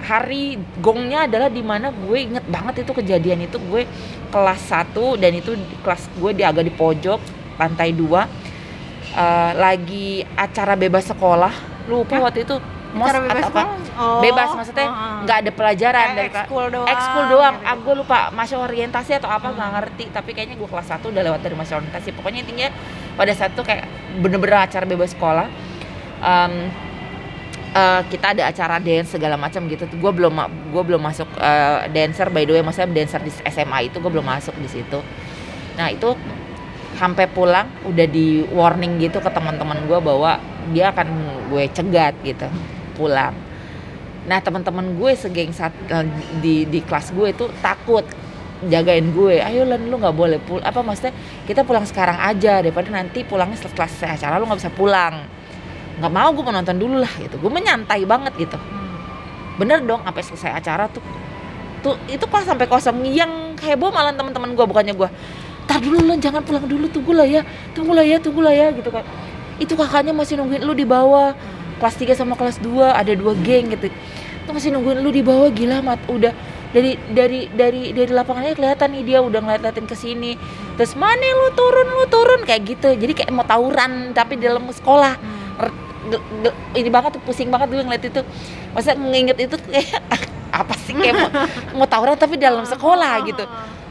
hari 0.00 0.56
gongnya 0.80 1.28
adalah 1.28 1.52
di 1.52 1.60
mana 1.60 1.92
gue 1.92 2.18
inget 2.18 2.44
banget 2.48 2.88
itu 2.88 2.92
kejadian 2.96 3.44
itu 3.44 3.60
gue 3.60 3.84
kelas 4.32 4.60
1 4.72 4.96
dan 5.20 5.32
itu 5.36 5.52
kelas 5.84 6.08
gue 6.16 6.30
di 6.32 6.42
agak 6.42 6.64
di 6.64 6.72
pojok 6.72 7.20
lantai 7.60 7.92
2 7.92 8.00
eh, 8.00 9.52
lagi 9.60 10.24
acara 10.34 10.74
bebas 10.74 11.04
sekolah 11.12 11.52
lupa 11.88 12.16
Hah? 12.16 12.30
waktu 12.30 12.48
itu 12.48 12.56
mos 12.90 13.06
bebas 13.06 13.30
atau 13.38 13.50
apa? 13.50 13.62
Oh. 13.94 14.18
bebas 14.18 14.48
maksudnya 14.52 14.86
Oh, 14.86 14.92
oh. 14.92 15.18
nggak 15.22 15.36
ada 15.38 15.50
pelajaran 15.52 16.04
Kayak 16.04 16.16
dari 16.16 16.30
ekskul 16.32 16.64
doang, 16.68 16.88
ekskul 16.88 17.24
doang 17.28 17.54
gitu. 17.54 17.68
ah, 17.68 17.76
gue 17.76 17.94
lupa 17.96 18.18
masa 18.30 18.54
orientasi 18.56 19.12
atau 19.14 19.28
apa 19.28 19.46
nggak 19.48 19.62
Hmm. 19.62 19.76
ngerti 19.78 20.04
tapi 20.08 20.30
kayaknya 20.32 20.56
gue 20.56 20.66
kelas 20.66 20.88
1 20.88 21.06
udah 21.06 21.22
lewat 21.22 21.40
dari 21.40 21.54
masa 21.54 21.72
orientasi 21.76 22.08
pokoknya 22.12 22.40
intinya 22.42 22.68
pada 23.14 23.30
saat 23.30 23.52
itu 23.52 23.62
kayak 23.62 23.84
bener-bener 24.16 24.58
acara 24.60 24.84
bebas 24.84 25.10
sekolah 25.10 25.46
Em, 26.20 26.68
eh, 27.72 28.02
kita 28.06 28.26
ada 28.30 28.42
acara 28.46 28.76
dance 28.76 29.14
segala 29.14 29.36
macam 29.36 29.64
gitu 29.64 29.86
gue 29.86 30.12
belum 30.12 30.34
gue 30.68 30.82
belum 30.84 31.00
masuk 31.00 31.28
eh, 31.34 31.88
dancer 31.88 32.28
by 32.28 32.42
the 32.42 32.52
way 32.52 32.60
maksudnya 32.60 32.90
dancer 32.90 33.20
di 33.20 33.32
SMA 33.40 33.86
itu 33.86 33.96
gue 33.96 34.10
belum 34.10 34.26
masuk 34.26 34.52
di 34.54 34.68
situ 34.68 34.98
nah 35.72 35.88
itu 35.88 36.12
sampai 36.92 37.24
pulang 37.24 37.70
udah 37.82 38.04
di 38.04 38.44
warning 38.46 38.98
gitu 38.98 39.16
ke 39.16 39.30
teman-teman 39.30 39.80
gue 39.80 39.96
bahwa 39.96 40.36
dia 40.68 40.90
akan 40.90 41.08
gue 41.48 41.64
cegat 41.70 42.12
gitu 42.20 42.44
pulang. 43.00 43.32
Nah 44.28 44.36
teman-teman 44.44 45.00
gue 45.00 45.16
segeng 45.16 45.48
saat 45.56 45.72
eh, 45.88 46.04
di 46.44 46.68
di 46.68 46.84
kelas 46.84 47.16
gue 47.16 47.32
itu 47.32 47.48
takut 47.64 48.04
jagain 48.68 49.08
gue. 49.16 49.40
Ayo 49.40 49.64
lan 49.64 49.88
lu 49.88 49.96
nggak 49.96 50.12
boleh 50.12 50.36
pul 50.44 50.60
apa 50.60 50.84
maksudnya? 50.84 51.16
Kita 51.48 51.64
pulang 51.64 51.88
sekarang 51.88 52.20
aja 52.20 52.60
daripada 52.60 52.92
nanti 52.92 53.24
pulangnya 53.24 53.56
setelah 53.56 53.88
selesai 53.88 54.20
acara 54.20 54.36
lu 54.36 54.44
nggak 54.44 54.60
bisa 54.60 54.72
pulang. 54.76 55.24
Nggak 55.96 56.12
mau 56.12 56.28
gue 56.36 56.44
mau 56.44 56.52
nonton 56.52 56.76
dulu 56.76 57.00
lah 57.00 57.12
gitu. 57.16 57.40
Gue 57.40 57.48
menyantai 57.48 58.04
banget 58.04 58.36
gitu. 58.36 58.60
Bener 59.56 59.80
dong 59.80 60.04
sampai 60.04 60.22
selesai 60.24 60.50
acara 60.52 60.84
tuh 60.92 61.04
tuh 61.80 61.96
itu 62.12 62.24
pas 62.28 62.44
sampai 62.44 62.68
kosong. 62.68 63.00
Yang 63.08 63.56
heboh 63.64 63.88
malah 63.88 64.12
teman-teman 64.12 64.52
gue 64.52 64.64
bukannya 64.68 64.92
gue 64.92 65.08
tar 65.64 65.78
dulu 65.78 66.02
lan 66.02 66.18
jangan 66.18 66.42
pulang 66.42 66.66
dulu 66.66 66.90
tunggu 66.90 67.14
lah 67.14 67.22
ya 67.30 67.46
tunggu 67.72 67.94
lah 67.94 68.02
ya 68.02 68.18
tunggu 68.20 68.44
lah 68.44 68.52
ya 68.52 68.68
gitu 68.76 68.92
kan. 68.92 69.04
Itu 69.56 69.76
kakaknya 69.76 70.12
masih 70.12 70.40
nungguin 70.40 70.64
lu 70.64 70.76
di 70.76 70.84
bawah 70.84 71.32
kelas 71.80 71.96
3 71.96 72.12
sama 72.12 72.36
kelas 72.36 72.60
2 72.60 72.92
ada 72.92 73.12
dua 73.16 73.32
geng 73.40 73.72
gitu. 73.72 73.88
Tuh 74.44 74.52
masih 74.52 74.70
nungguin 74.76 75.00
lu 75.00 75.10
di 75.10 75.24
bawah 75.24 75.48
gila 75.48 75.80
mat. 75.80 75.98
Udah 76.06 76.36
dari 76.70 76.94
dari 77.10 77.48
dari 77.50 77.90
dari 77.96 78.12
lapangannya 78.12 78.54
kelihatan 78.54 78.94
nih 78.94 79.02
dia 79.02 79.18
udah 79.24 79.40
ngeliat-liatin 79.40 79.88
ke 79.88 79.96
sini. 79.96 80.36
Terus 80.76 80.92
mana 80.94 81.24
lu? 81.24 81.56
Turun 81.56 81.88
lu 81.88 82.04
turun. 82.12 82.40
Kayak 82.44 82.76
gitu. 82.76 82.88
Jadi 82.92 83.12
kayak 83.24 83.32
mau 83.32 83.48
tawuran 83.48 84.12
tapi 84.12 84.36
di 84.36 84.44
dalam 84.44 84.68
sekolah. 84.68 85.16
Hmm. 85.16 85.60
Er, 85.64 85.68
ini 86.76 86.88
banget 86.92 87.16
tuh 87.16 87.22
pusing 87.24 87.48
banget 87.48 87.72
gue 87.72 87.82
ngeliat 87.82 88.04
itu. 88.04 88.20
Masa 88.76 88.92
nginget 88.94 89.38
itu 89.50 89.56
kayak 89.56 89.98
apa 90.60 90.74
sih 90.84 90.92
kayak 90.92 91.14
mau, 91.16 91.30
mau 91.82 91.86
tawuran 91.88 92.14
tapi 92.20 92.36
di 92.36 92.44
dalam 92.44 92.68
sekolah 92.68 93.24
gitu. 93.24 93.46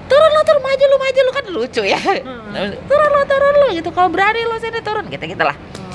turun 0.10 0.32
lo 0.34 0.42
turun 0.42 0.66
maju 0.66 0.84
lo 0.90 0.98
maju 0.98 1.20
lo 1.22 1.32
kan 1.38 1.46
lucu 1.54 1.82
ya. 1.86 2.02
Turun 2.90 3.10
lo 3.14 3.22
turun 3.30 3.56
lo 3.62 3.68
gitu. 3.78 3.90
Kalau 3.94 4.10
berani 4.10 4.42
lo 4.42 4.58
sini 4.58 4.82
turun 4.82 5.06
gitu 5.06 5.22
gitu 5.22 5.46
lah 5.46 5.54
Gua 5.54 5.89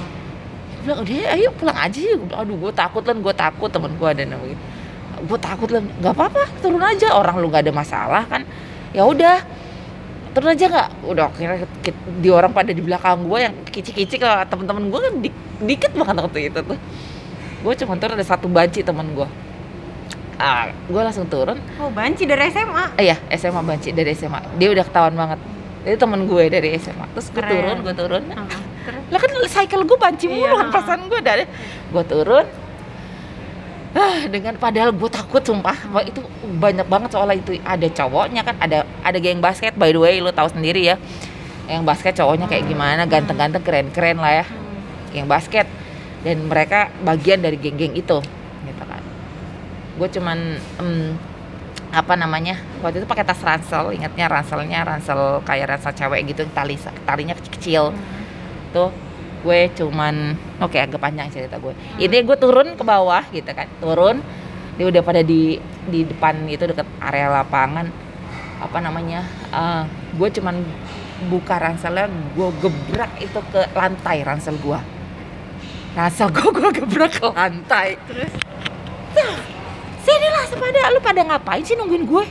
bilang 0.85 1.01
udah 1.01 1.17
ayo 1.33 1.49
pulang 1.53 1.79
aja 1.81 1.97
bilang, 1.99 2.21
aduh 2.31 2.57
gue 2.61 2.73
takut 2.73 3.03
lan. 3.03 3.17
Gue 3.19 3.35
takut 3.35 3.69
temen 3.69 3.91
gue 3.91 4.09
ada 4.09 4.23
begitu 4.23 4.63
gue 5.25 5.39
takut 5.41 5.69
lan. 5.73 5.89
Nggak 5.99 6.13
apa-apa 6.13 6.43
turun 6.61 6.85
aja. 6.85 7.17
Orang 7.17 7.41
lu 7.41 7.49
nggak 7.49 7.65
ada 7.65 7.73
masalah 7.73 8.23
kan? 8.29 8.45
Ya 8.93 9.03
udah. 9.03 9.41
Turun 10.35 10.51
aja 10.51 10.67
nggak? 10.67 10.89
Udah 11.07 11.25
akhirnya 11.27 11.65
di 12.19 12.29
orang 12.29 12.51
pada 12.51 12.71
di 12.71 12.83
belakang 12.83 13.25
gue 13.25 13.39
yang 13.41 13.55
kicik-kicik 13.65 14.21
lah. 14.21 14.45
Temen-temen 14.45 14.91
gue 14.91 15.01
kan 15.01 15.15
di- 15.19 15.39
dikit 15.65 15.95
banget 15.95 16.17
waktu 16.21 16.41
itu 16.49 16.61
tuh. 16.61 16.79
Gue 17.63 17.73
cuma 17.75 17.97
turun 17.97 18.15
ada 18.15 18.27
satu 18.27 18.45
banci 18.45 18.85
temen 18.85 19.09
gue 19.15 19.25
ah 20.35 20.67
gue 20.67 20.99
langsung 20.99 21.25
turun. 21.25 21.55
Oh 21.79 21.89
banci 21.89 22.27
dari 22.27 22.51
SMA 22.51 22.99
Eh, 22.99 23.07
iya 23.07 23.17
SMA 23.33 23.63
banci 23.63 23.95
dari 23.95 24.11
SMA 24.13 24.43
dia 24.59 24.67
udah 24.69 24.83
ketahuan 24.83 25.15
banget. 25.15 25.39
Itu 25.87 25.97
temen 25.97 26.27
gue 26.27 26.43
dari 26.51 26.75
SMA 26.75 27.07
terus 27.15 27.31
gue 27.31 27.39
Keren. 27.39 27.55
turun 27.55 27.77
gue 27.81 27.95
turun. 27.95 28.23
Ah, 28.35 28.43
terus? 28.85 29.03
Lah 29.09 29.21
kan 29.21 29.31
cycle 29.49 29.83
gue 29.85 29.99
banci 29.99 30.27
mulu 30.29 30.45
Iya. 30.45 30.61
kan 30.61 30.69
perasaan 30.71 31.01
gue 31.09 31.21
dari. 31.21 31.45
Gue 31.91 32.05
turun. 32.05 32.47
Ah 33.95 34.27
dengan 34.27 34.59
padahal 34.59 34.91
gue 34.91 35.07
takut 35.07 35.39
sumpah. 35.39 35.77
Wah, 35.95 36.03
itu 36.03 36.19
banyak 36.59 36.87
banget 36.91 37.15
soalnya 37.15 37.39
itu. 37.39 37.57
Ada 37.63 37.87
cowoknya 37.95 38.43
kan 38.43 38.59
ada 38.59 38.83
ada 39.07 39.19
geng 39.23 39.39
basket. 39.39 39.73
By 39.79 39.95
the 39.95 40.03
way 40.03 40.19
lo 40.19 40.35
tahu 40.35 40.51
sendiri 40.51 40.83
ya 40.83 40.99
yang 41.71 41.87
basket 41.87 42.19
cowoknya 42.19 42.51
kayak 42.51 42.67
gimana. 42.67 43.07
Ganteng-ganteng 43.07 43.63
keren-keren 43.63 44.19
lah 44.19 44.43
ya 44.43 44.47
geng 45.15 45.31
basket. 45.31 45.67
Dan 46.27 46.51
mereka 46.51 46.91
bagian 47.07 47.39
dari 47.39 47.55
geng-geng 47.55 47.95
itu 47.95 48.19
gitu 48.67 48.83
kan. 48.83 49.03
Gue 49.95 50.09
cuman 50.11 50.39
em, 50.83 51.15
apa 51.95 52.19
namanya 52.19 52.59
waktu 52.83 52.99
itu 52.99 53.07
pakai 53.07 53.23
tas 53.23 53.39
ransel. 53.47 53.95
Ingatnya 53.95 54.27
ranselnya 54.27 54.83
ransel 54.83 55.39
kayak 55.47 55.71
ransel 55.71 55.95
cewek 55.95 56.35
gitu 56.35 56.43
tali 56.51 56.75
talinya 57.07 57.39
kecil-kecil 57.39 57.95
tuh 58.75 58.91
gue 59.45 59.61
cuman 59.77 60.35
oke 60.59 60.75
agak 60.75 60.99
panjang 60.99 61.31
cerita 61.31 61.61
gue. 61.63 61.77
Ini 62.01 62.27
gue 62.27 62.37
turun 62.41 62.75
ke 62.75 62.83
bawah 62.83 63.23
gitu 63.31 63.47
kan 63.55 63.71
turun. 63.79 64.19
Dia 64.75 64.91
udah 64.91 65.03
pada 65.07 65.23
di 65.23 65.63
di 65.87 66.03
depan 66.03 66.49
itu 66.51 66.67
deket 66.67 66.89
area 66.99 67.31
lapangan. 67.31 67.87
Apa 68.59 68.83
namanya 68.83 69.23
eh, 69.55 69.83
gue 70.17 70.29
cuman 70.41 70.59
buka 71.31 71.61
ranselnya 71.63 72.11
gue 72.35 72.49
gebrak 72.59 73.13
itu 73.23 73.39
ke 73.53 73.63
lantai 73.77 74.27
ransel 74.27 74.59
gue. 74.59 74.81
Ransel 75.95 76.33
gue 76.35 76.49
gue 76.51 76.71
gebrak 76.83 77.23
ke 77.23 77.29
lantai. 77.31 78.01
Terus? 78.11 78.33
Sinilah 80.05 80.45
sepada 80.49 80.93
lu 80.93 81.01
pada 81.01 81.21
ngapain 81.25 81.65
sih 81.65 81.77
nungguin 81.77 82.05
gue? 82.05 82.25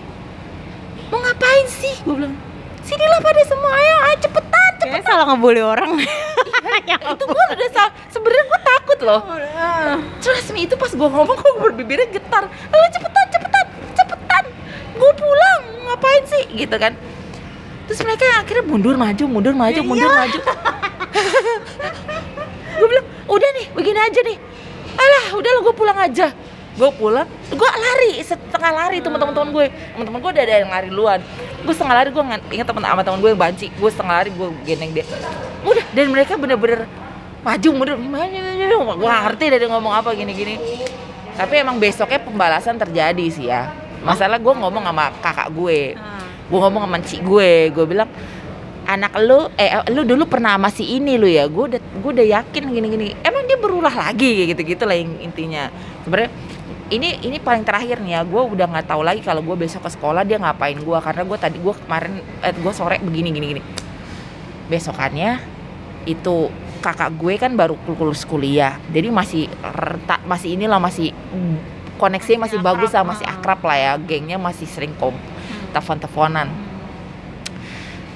Mau 1.09 1.19
ngapain 1.21 1.65
sih? 1.69 1.93
Gue 2.05 2.21
bilang 2.21 2.35
sinilah 2.83 3.19
pada 3.23 3.41
semua 3.47 3.71
ayo 3.73 3.95
ayo 4.07 4.15
cepetan 4.19 4.71
kayaknya 4.83 5.01
salah 5.07 5.25
ngebully 5.31 5.63
orang. 5.63 5.91
Ya, 6.83 6.97
itu 6.97 7.23
gue 7.23 7.43
udah 7.53 7.69
salah. 7.71 7.93
Sebenarnya 8.09 8.43
gue 8.49 8.59
takut 8.65 8.99
loh. 9.05 9.21
Trust 10.19 10.51
me 10.51 10.65
itu 10.65 10.73
pas 10.73 10.89
gue 10.89 11.05
ngomong 11.05 11.37
kok 11.37 11.53
berbibirnya 11.61 12.09
getar. 12.11 12.49
Lo 12.49 12.87
cepetan 12.89 13.25
cepetan 13.29 13.65
cepetan. 13.93 14.43
Gue 14.97 15.11
pulang. 15.15 15.61
Ngapain 15.85 16.23
sih? 16.27 16.43
Gitu 16.49 16.75
kan. 16.75 16.97
Terus 17.87 17.99
mereka 18.03 18.25
akhirnya 18.41 18.63
mundur 18.65 18.95
maju 18.97 19.23
mundur 19.27 19.53
maju 19.53 19.79
Ya 19.79 19.83
mundur 19.85 20.11
maju. 20.11 20.39
Gue 22.73 22.87
bilang 22.89 23.07
udah 23.29 23.49
nih 23.61 23.65
begini 23.75 23.99
aja 24.01 24.19
nih. 24.23 24.37
Alah 24.97 25.23
udah 25.39 25.49
lo 25.53 25.59
gue 25.69 25.75
pulang 25.77 25.99
aja 25.99 26.27
gue 26.73 26.89
pulang 26.97 27.29
gue 27.53 27.69
lari 27.69 28.17
setengah 28.25 28.71
lari 28.73 28.97
tuh 28.97 29.13
sama 29.13 29.21
teman-teman 29.21 29.49
gue. 29.53 29.65
Teman-teman 29.93 30.19
gue 30.19 30.31
udah 30.33 30.43
ada 30.43 30.53
yang 30.57 30.71
lari 30.73 30.87
duluan. 30.89 31.19
Gue 31.63 31.73
setengah 31.73 31.95
lari 31.95 32.09
gue 32.09 32.23
ingat 32.57 32.67
temen 32.67 32.83
sama 32.83 33.01
teman 33.05 33.19
gue 33.21 33.29
yang 33.29 33.41
banci. 33.41 33.67
Gue 33.77 33.89
setengah 33.93 34.15
lari 34.23 34.29
gue 34.33 34.47
gendeng 34.65 34.91
dia. 34.91 35.05
Udah 35.63 35.85
dan 35.93 36.05
mereka 36.09 36.33
bener-bener 36.35 36.89
maju 37.43 37.69
mundur 37.75 37.99
gue 37.99 39.09
ngerti 39.09 39.45
dari 39.51 39.65
ngomong 39.69 39.93
apa 39.93 40.09
gini-gini. 40.17 40.57
Tapi 41.33 41.53
emang 41.61 41.81
besoknya 41.81 42.21
pembalasan 42.21 42.77
terjadi 42.77 43.25
sih 43.29 43.49
ya. 43.49 43.73
Masalah 44.01 44.41
gue 44.41 44.53
ngomong 44.53 44.83
sama 44.83 45.13
kakak 45.21 45.49
gue. 45.53 45.97
Gue 46.49 46.59
ngomong 46.59 46.89
sama 46.89 46.97
cik 47.01 47.21
gue. 47.21 47.51
Gue 47.69 47.85
bilang 47.85 48.09
anak 48.83 49.15
lu 49.23 49.47
eh 49.55 49.79
lu 49.95 50.03
dulu 50.03 50.27
pernah 50.27 50.59
sama 50.59 50.67
si 50.73 50.83
ini 50.97 51.15
lu 51.21 51.29
ya? 51.29 51.47
Gue 51.47 51.73
udah 51.73 51.81
gue 51.81 52.11
udah 52.17 52.27
yakin 52.41 52.63
gini 52.67 52.87
gini 52.91 53.05
emang 53.23 53.47
dia 53.47 53.55
berulah 53.55 53.93
lagi 53.93 54.49
gitu 54.51 54.61
gitu 54.61 54.83
lah 54.83 54.97
yang 54.97 55.15
intinya. 55.23 55.71
Sebenarnya 56.03 56.31
ini 56.93 57.09
ini 57.25 57.37
paling 57.41 57.65
terakhir 57.65 57.97
nih 57.99 58.17
ya. 58.17 58.21
Gue 58.21 58.41
udah 58.45 58.69
nggak 58.69 58.87
tahu 58.93 59.01
lagi 59.01 59.25
kalau 59.25 59.41
gue 59.41 59.57
besok 59.57 59.89
ke 59.89 59.91
sekolah 59.97 60.21
dia 60.21 60.37
ngapain 60.37 60.77
gue 60.77 60.97
karena 61.01 61.23
gue 61.25 61.37
tadi 61.41 61.57
gue 61.57 61.73
kemarin 61.73 62.21
eh, 62.45 62.53
gue 62.53 62.73
sore 62.73 63.01
begini 63.01 63.33
gini 63.33 63.45
gini. 63.57 63.61
Besokannya 64.69 65.41
itu 66.05 66.53
kakak 66.83 67.15
gue 67.17 67.33
kan 67.41 67.51
baru 67.57 67.73
lulus 67.89 68.23
kuliah. 68.29 68.77
Jadi 68.93 69.09
masih 69.09 69.49
renta 69.63 70.21
masih 70.29 70.53
inilah 70.53 70.77
masih 70.77 71.09
koneksinya 71.97 72.45
masih 72.45 72.61
Masih 72.61 72.67
bagus 72.69 72.91
akrab, 72.93 73.01
lah 73.01 73.05
masih 73.09 73.25
akrab 73.25 73.59
lah 73.65 73.77
ya. 73.77 73.91
Gengnya 73.97 74.37
masih 74.37 74.69
sering 74.69 74.93
kom 75.01 75.17
telepon-teleponan. 75.73 76.53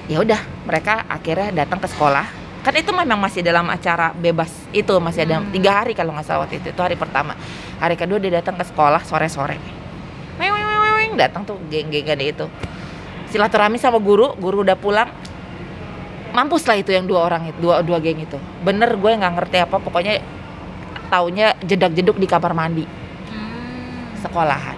Ya 0.06 0.22
udah 0.22 0.40
mereka 0.64 1.04
akhirnya 1.10 1.52
datang 1.52 1.82
ke 1.82 1.88
sekolah 1.90 2.37
kan 2.62 2.74
itu 2.74 2.90
memang 2.90 3.16
masih 3.16 3.40
dalam 3.40 3.66
acara 3.70 4.10
bebas 4.12 4.50
itu 4.74 4.92
masih 4.98 5.24
ada 5.24 5.40
Hmm. 5.40 5.50
tiga 5.54 5.70
hari 5.82 5.94
kalau 5.94 6.12
nggak 6.12 6.26
salah 6.26 6.44
waktu 6.44 6.60
itu 6.60 6.74
itu 6.74 6.80
hari 6.82 6.98
pertama. 6.98 7.38
Hari 7.78 7.94
kedua 7.94 8.18
dia 8.18 8.42
datang 8.42 8.58
ke 8.58 8.64
sekolah 8.66 9.02
sore 9.06 9.30
sore 9.30 9.78
weng 11.08 11.14
datang 11.16 11.46
tuh 11.46 11.56
geng-gengan 11.72 12.20
itu. 12.20 12.46
Silaturahmi 13.32 13.80
sama 13.80 13.96
guru 14.02 14.36
guru 14.36 14.60
udah 14.66 14.76
pulang. 14.76 15.08
Mampus 16.34 16.68
lah 16.68 16.76
itu 16.76 16.92
yang 16.92 17.08
dua 17.08 17.24
orang 17.24 17.48
itu 17.48 17.58
dua 17.62 17.80
dua 17.80 18.02
geng 18.02 18.20
itu. 18.20 18.36
Bener 18.60 18.92
gue 19.00 19.10
nggak 19.16 19.32
ngerti 19.38 19.56
apa 19.64 19.76
pokoknya 19.80 20.20
taunya 21.08 21.56
jedak 21.64 21.96
jeduk 21.96 22.20
di 22.20 22.28
kamar 22.28 22.52
mandi. 22.52 22.84
Sekolahan. 24.20 24.77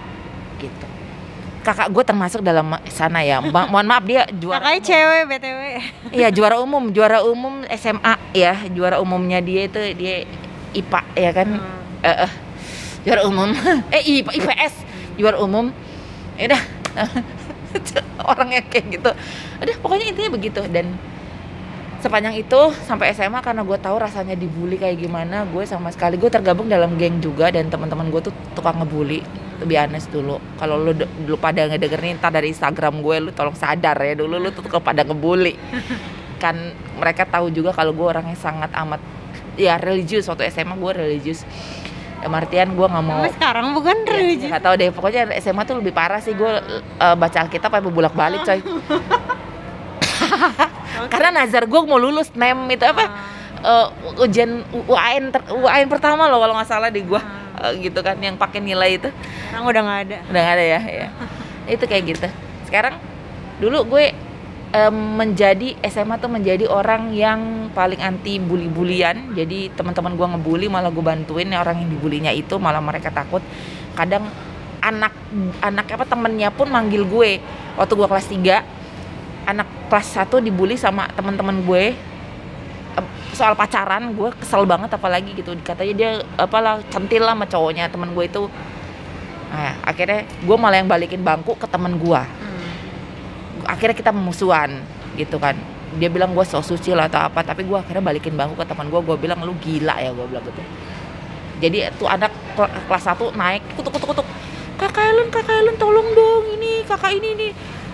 kakak 1.61 1.87
gue 1.89 2.03
termasuk 2.03 2.41
dalam 2.41 2.65
sana 2.89 3.21
ya. 3.21 3.39
Ma- 3.39 3.69
mohon 3.71 3.85
maaf 3.85 4.03
dia 4.03 4.25
juara 4.33 4.61
kakaknya 4.61 4.81
cewek 4.81 5.21
btw 5.29 5.59
Iya 6.11 6.27
juara 6.29 6.57
umum, 6.57 6.89
juara 6.89 7.21
umum 7.21 7.61
SMA 7.71 8.13
ya, 8.33 8.57
juara 8.69 8.97
umumnya 8.97 9.39
dia 9.39 9.65
itu 9.65 9.79
dia 9.93 10.25
IPA 10.71 11.01
ya 11.13 11.31
kan, 11.31 11.49
Eh, 12.01 12.17
eh, 12.25 12.31
juara 13.03 13.21
umum, 13.23 13.49
eh 13.95 14.01
IPA 14.01 14.31
IPS, 14.35 14.73
juara 15.15 15.37
umum, 15.37 15.69
ya 16.35 16.49
udah. 16.49 16.61
Orangnya 18.31 18.61
kayak 18.65 18.85
gitu, 18.91 19.11
udah 19.57 19.75
pokoknya 19.79 20.05
intinya 20.11 20.31
begitu. 20.31 20.61
Dan 20.67 20.97
sepanjang 21.99 22.33
itu 22.33 22.59
sampai 22.83 23.13
SMA 23.13 23.39
karena 23.39 23.61
gue 23.61 23.77
tahu 23.77 23.95
rasanya 23.95 24.33
dibully 24.33 24.75
kayak 24.75 24.97
gimana, 24.97 25.45
gue 25.45 25.63
sama 25.63 25.87
sekali 25.89 26.17
gue 26.17 26.27
tergabung 26.27 26.65
dalam 26.65 26.97
geng 26.97 27.21
juga 27.21 27.47
dan 27.47 27.69
teman-teman 27.69 28.09
gue 28.09 28.21
tuh 28.25 28.33
tukang 28.51 28.81
ngebully, 28.81 29.21
lebih 29.61 29.77
honest 29.77 30.09
dulu. 30.09 30.41
Kalau 30.57 30.75
lu, 30.75 30.91
de- 30.97 31.07
lu 31.23 31.37
pada 31.37 31.63
ngedengerin 31.65 32.17
ntar 32.17 32.33
dari 32.33 32.49
Instagram 32.49 32.99
gue, 32.99 33.15
lu 33.21 33.29
tolong 33.31 33.53
sadar 33.53 33.95
ya 33.95 34.17
dulu 34.17 34.41
lu 34.41 34.49
tuh 34.49 34.65
pada 34.81 35.05
ngebully. 35.05 35.53
Kan 36.41 36.73
mereka 36.97 37.23
tahu 37.23 37.53
juga 37.53 37.69
kalau 37.71 37.93
gue 37.93 38.03
orangnya 38.03 38.33
sangat 38.33 38.73
amat 38.73 38.99
ya 39.55 39.77
religius. 39.77 40.25
Waktu 40.25 40.49
SMA 40.49 40.73
gue 40.73 40.91
religius. 40.91 41.45
Dalam 42.21 42.37
artian 42.37 42.69
gue 42.73 42.85
nggak 42.85 43.01
mau 43.01 43.25
Sampai 43.25 43.33
sekarang 43.33 43.73
bukan 43.73 43.97
ya, 44.01 44.13
religius. 44.13 44.49
nggak 44.49 44.61
tahu 44.61 44.73
deh. 44.77 44.89
Pokoknya 44.89 45.21
SMA 45.37 45.61
tuh 45.63 45.77
lebih 45.77 45.93
parah 45.93 46.17
sih. 46.17 46.33
Gue 46.33 46.49
eh, 46.97 47.15
baca 47.17 47.37
Alkitab 47.45 47.69
apa 47.69 47.85
bolak 47.85 48.13
balik 48.13 48.41
coy. 48.41 48.61
Karena 51.13 51.41
nazar 51.41 51.65
gue 51.65 51.79
mau 51.81 51.97
lulus 51.97 52.29
nem. 52.33 52.57
Itu 52.69 52.85
apa? 52.85 53.05
Eh, 53.61 53.87
ujian 54.25 54.65
UAN 54.89 55.29
ter- 55.29 55.53
UAN 55.53 55.85
pertama 55.85 56.25
loh 56.25 56.41
kalau 56.41 56.57
nggak 56.57 56.69
salah 56.69 56.89
di 56.89 57.05
gue 57.05 57.21
gitu 57.77 57.99
kan 58.01 58.17
yang 58.17 58.35
pakai 58.35 58.59
nilai 58.59 58.97
itu. 58.97 59.09
Sekarang 59.47 59.65
udah 59.69 59.81
nggak 59.81 59.99
ada. 60.07 60.17
Udah 60.29 60.41
nggak 60.41 60.55
ada 60.57 60.65
ya, 60.65 60.79
ya. 60.81 61.07
itu 61.75 61.83
kayak 61.85 62.03
gitu. 62.17 62.27
Sekarang 62.65 62.97
dulu 63.61 63.97
gue 63.97 64.11
em, 64.73 64.97
menjadi 65.15 65.77
SMA 65.85 66.17
tuh 66.17 66.31
menjadi 66.31 66.65
orang 66.65 67.13
yang 67.13 67.69
paling 67.71 68.01
anti 68.01 68.41
bully-bulian 68.41 69.37
jadi 69.37 69.69
teman-teman 69.77 70.17
gue 70.17 70.27
ngebully 70.33 70.67
malah 70.67 70.89
gue 70.89 71.03
bantuin 71.05 71.45
ya 71.45 71.61
orang 71.61 71.85
yang 71.85 71.89
dibulinya 71.93 72.31
itu 72.33 72.57
malah 72.57 72.81
mereka 72.81 73.13
takut. 73.13 73.43
Kadang 73.93 74.25
anak 74.81 75.13
anak 75.61 75.85
apa 75.93 76.05
temennya 76.09 76.49
pun 76.49 76.67
manggil 76.71 77.05
gue. 77.05 77.37
Waktu 77.77 77.93
gue 77.93 78.07
kelas 78.09 78.27
3 78.27 78.81
anak 79.45 79.67
kelas 79.89 80.07
1 80.17 80.41
dibully 80.41 80.77
sama 80.77 81.09
teman-teman 81.13 81.61
gue 81.65 81.97
soal 83.31 83.55
pacaran 83.55 84.11
gue 84.11 84.29
kesel 84.37 84.63
banget 84.67 84.91
apalagi 84.91 85.31
gitu. 85.35 85.55
Katanya 85.63 85.93
dia 85.95 86.11
apalah 86.35 86.83
centil 86.91 87.23
lah 87.23 87.35
sama 87.35 87.45
cowoknya 87.47 87.87
temen 87.87 88.11
gue 88.11 88.25
itu. 88.27 88.43
Nah 89.51 89.75
akhirnya 89.83 90.27
gue 90.27 90.57
malah 90.59 90.77
yang 90.79 90.87
balikin 90.87 91.21
bangku 91.23 91.55
ke 91.59 91.67
temen 91.67 91.99
gue 91.99 92.21
akhirnya 93.67 93.95
kita 93.95 94.11
memusuhan 94.11 94.81
gitu 95.15 95.37
kan. 95.39 95.55
Dia 95.99 96.07
bilang 96.07 96.31
gue 96.31 96.45
so 96.47 96.63
suci 96.63 96.95
lah 96.95 97.11
atau 97.11 97.19
apa 97.27 97.43
tapi 97.43 97.67
gue 97.67 97.75
akhirnya 97.75 97.99
balikin 97.99 98.35
bangku 98.35 98.55
ke 98.55 98.63
teman 98.63 98.87
gue 98.87 98.99
gue 99.03 99.15
bilang 99.19 99.43
lu 99.43 99.51
gila 99.59 99.99
ya 99.99 100.11
gue 100.15 100.25
bilang 100.27 100.43
gitu. 100.47 100.63
Jadi 101.61 101.77
tuh 101.99 102.09
anak 102.09 102.31
kel- 102.57 102.73
kelas 102.89 103.05
1 103.05 103.37
naik 103.37 103.61
kutuk 103.77 103.93
kutuk 103.99 104.09
kutuk. 104.15 104.27
Kakak 104.81 105.13
Ellen 105.13 105.29
kakak 105.29 105.61
Ellen 105.61 105.77
tolong 105.77 106.09
dong 106.15 106.57
ini 106.57 106.81
kakak 106.87 107.13
ini 107.13 107.37
ini 107.37 107.47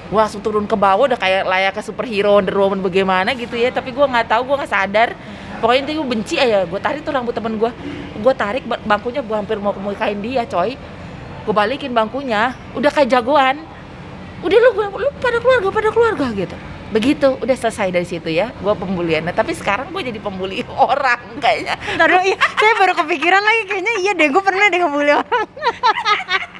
gue 0.07 0.15
langsung 0.15 0.39
turun 0.39 0.63
ke 0.63 0.73
bawah 0.73 1.03
udah 1.05 1.19
kayak 1.19 1.43
layaknya 1.43 1.83
superhero 1.83 2.39
Wonder 2.39 2.55
Woman 2.55 2.79
bagaimana 2.79 3.35
gitu 3.35 3.55
ya. 3.55 3.69
Tapi 3.69 3.91
gue 3.91 4.05
nggak 4.05 4.31
tahu 4.31 4.41
gue 4.47 4.55
nggak 4.63 4.71
sadar. 4.71 5.09
Pokoknya 5.57 5.79
intinya 5.83 5.97
gue 5.99 6.09
benci 6.13 6.35
aja 6.37 6.63
gue 6.63 6.79
tarik 6.79 7.01
tuh 7.01 7.11
rambut 7.11 7.33
temen 7.33 7.57
gue 7.57 7.71
gue 8.17 8.33
tarik 8.33 8.63
ba- 8.63 8.79
bangkunya 8.79 9.19
gue 9.19 9.35
hampir 9.35 9.57
mau 9.59 9.75
kemukain 9.75 10.15
dia 10.19 10.47
coy. 10.47 10.79
Gue 11.43 11.53
balikin 11.53 11.91
bangkunya 11.91 12.55
udah 12.71 12.91
kayak 12.91 13.09
jagoan. 13.11 13.59
Udah 14.39 14.57
lu 14.57 14.69
gua- 14.71 14.93
lu 14.93 15.09
pada 15.17 15.41
keluarga 15.41 15.67
pada 15.69 15.89
keluarga 15.91 16.25
gitu. 16.31 16.55
Begitu 16.87 17.35
udah 17.43 17.55
selesai 17.57 17.91
dari 17.91 18.07
situ 18.07 18.31
ya 18.31 18.53
gue 18.53 18.73
pembulian. 18.73 19.19
Nah, 19.19 19.35
tapi 19.35 19.51
sekarang 19.51 19.91
gue 19.91 20.07
jadi 20.07 20.23
pembuli 20.23 20.63
orang 20.79 21.19
kayaknya. 21.43 21.75
Ntar 21.99 22.07
dulu, 22.07 22.21
iya, 22.23 22.37
saya 22.55 22.73
baru 22.79 22.93
kepikiran 22.95 23.43
lagi 23.43 23.61
kayaknya 23.67 23.93
iya 23.99 24.11
deh 24.15 24.31
gue 24.31 24.39
pernah 24.39 24.71
deh 24.71 24.79
ngebully 24.79 25.13
orang 25.19 25.47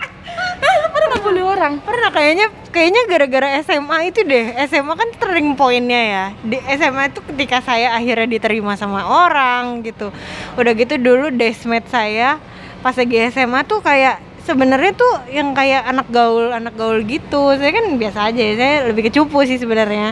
pernah 1.07 1.23
ngebully 1.23 1.43
orang? 1.43 1.73
Pernah 1.79 2.09
kayaknya 2.11 2.47
kayaknya 2.75 3.01
gara-gara 3.07 3.47
SMA 3.63 3.97
itu 4.11 4.19
deh. 4.27 4.45
SMA 4.67 4.93
kan 4.99 5.09
turning 5.15 5.55
pointnya 5.55 6.01
ya. 6.03 6.25
Di 6.43 6.59
SMA 6.75 7.15
itu 7.15 7.23
ketika 7.31 7.63
saya 7.63 7.95
akhirnya 7.95 8.27
diterima 8.27 8.75
sama 8.75 9.07
orang 9.07 9.87
gitu. 9.87 10.11
Udah 10.59 10.75
gitu 10.75 10.99
dulu 10.99 11.31
desmate 11.31 11.87
saya 11.87 12.43
pas 12.83 12.93
lagi 12.93 13.17
SMA 13.31 13.63
tuh 13.63 13.79
kayak 13.79 14.19
sebenarnya 14.43 14.95
tuh 14.95 15.13
yang 15.31 15.55
kayak 15.55 15.87
anak 15.87 16.11
gaul 16.11 16.51
anak 16.51 16.75
gaul 16.75 16.99
gitu. 17.07 17.55
Saya 17.55 17.71
kan 17.71 17.95
biasa 17.95 18.19
aja 18.27 18.43
saya 18.59 18.75
lebih 18.91 19.07
ke 19.07 19.11
cupu 19.15 19.47
sih 19.47 19.55
sebenarnya 19.55 20.11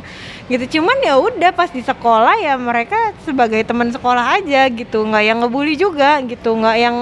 gitu. 0.51 0.79
Cuman 0.79 0.97
ya 1.01 1.17
udah 1.17 1.51
pas 1.51 1.69
di 1.69 1.81
sekolah 1.81 2.37
ya 2.41 2.55
mereka 2.55 3.13
sebagai 3.23 3.61
teman 3.65 3.89
sekolah 3.89 4.41
aja 4.41 4.67
gitu. 4.69 5.05
Nggak 5.05 5.23
yang 5.25 5.37
ngebully 5.41 5.73
juga 5.75 6.21
gitu. 6.23 6.55
Nggak 6.55 6.77
yang 6.77 6.95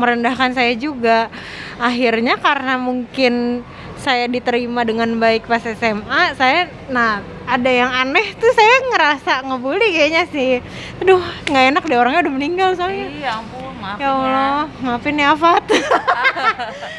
merendahkan 0.00 0.52
saya 0.56 0.72
juga. 0.74 1.28
Akhirnya 1.76 2.40
karena 2.40 2.80
mungkin 2.80 3.64
saya 3.96 4.30
diterima 4.30 4.86
dengan 4.86 5.18
baik 5.18 5.50
pas 5.50 5.64
SMA 5.64 6.38
saya 6.38 6.70
nah 6.92 7.18
ada 7.48 7.66
yang 7.66 7.90
aneh 7.90 8.38
tuh 8.38 8.52
saya 8.54 8.74
ngerasa 8.92 9.32
ngebully 9.48 9.88
kayaknya 9.92 10.24
sih. 10.30 10.60
Aduh 11.02 11.20
nggak 11.48 11.64
enak 11.74 11.82
deh 11.84 11.98
orangnya 11.98 12.24
udah 12.26 12.34
meninggal 12.34 12.70
soalnya. 12.78 13.08
Iya 13.10 13.30
ampun 13.40 13.66
maaf 13.86 13.98
ya 14.02 14.08
Allah 14.10 14.62
maafin 14.82 15.14
ya 15.14 15.30
Afat 15.30 15.64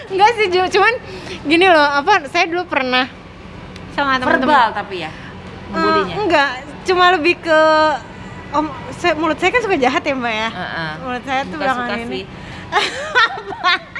enggak 0.07 0.31
sih 0.39 0.47
cuman 0.47 0.93
gini 1.43 1.67
loh 1.67 1.83
apa 1.83 2.23
saya 2.31 2.47
dulu 2.47 2.63
pernah 2.63 3.11
sama 3.91 4.15
teman-teman 4.21 4.47
verbal 4.47 4.67
tapi 4.71 4.95
ya 5.03 5.11
Ngebulinya 5.71 6.15
enggak. 6.23 6.49
Cuma 6.87 7.05
lebih 7.15 7.35
ke 7.43 7.61
om 8.55 8.71
saya, 8.95 9.13
mulut 9.19 9.37
saya 9.37 9.51
kan 9.51 9.61
suka 9.61 9.75
jahat 9.75 10.01
ya 10.01 10.15
mbak 10.15 10.33
ya? 10.33 10.49
Heeh. 10.49 10.91
mulut 11.03 11.23
saya 11.27 11.41
tuh 11.43 11.57
belakangan 11.59 11.99
ini. 12.07 12.21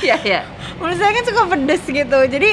Iya, 0.00 0.16
iya. 0.24 0.40
menurut 0.80 0.96
saya 0.96 1.12
kan 1.12 1.24
suka 1.28 1.42
pedes 1.52 1.84
gitu. 1.84 2.18
Jadi 2.24 2.52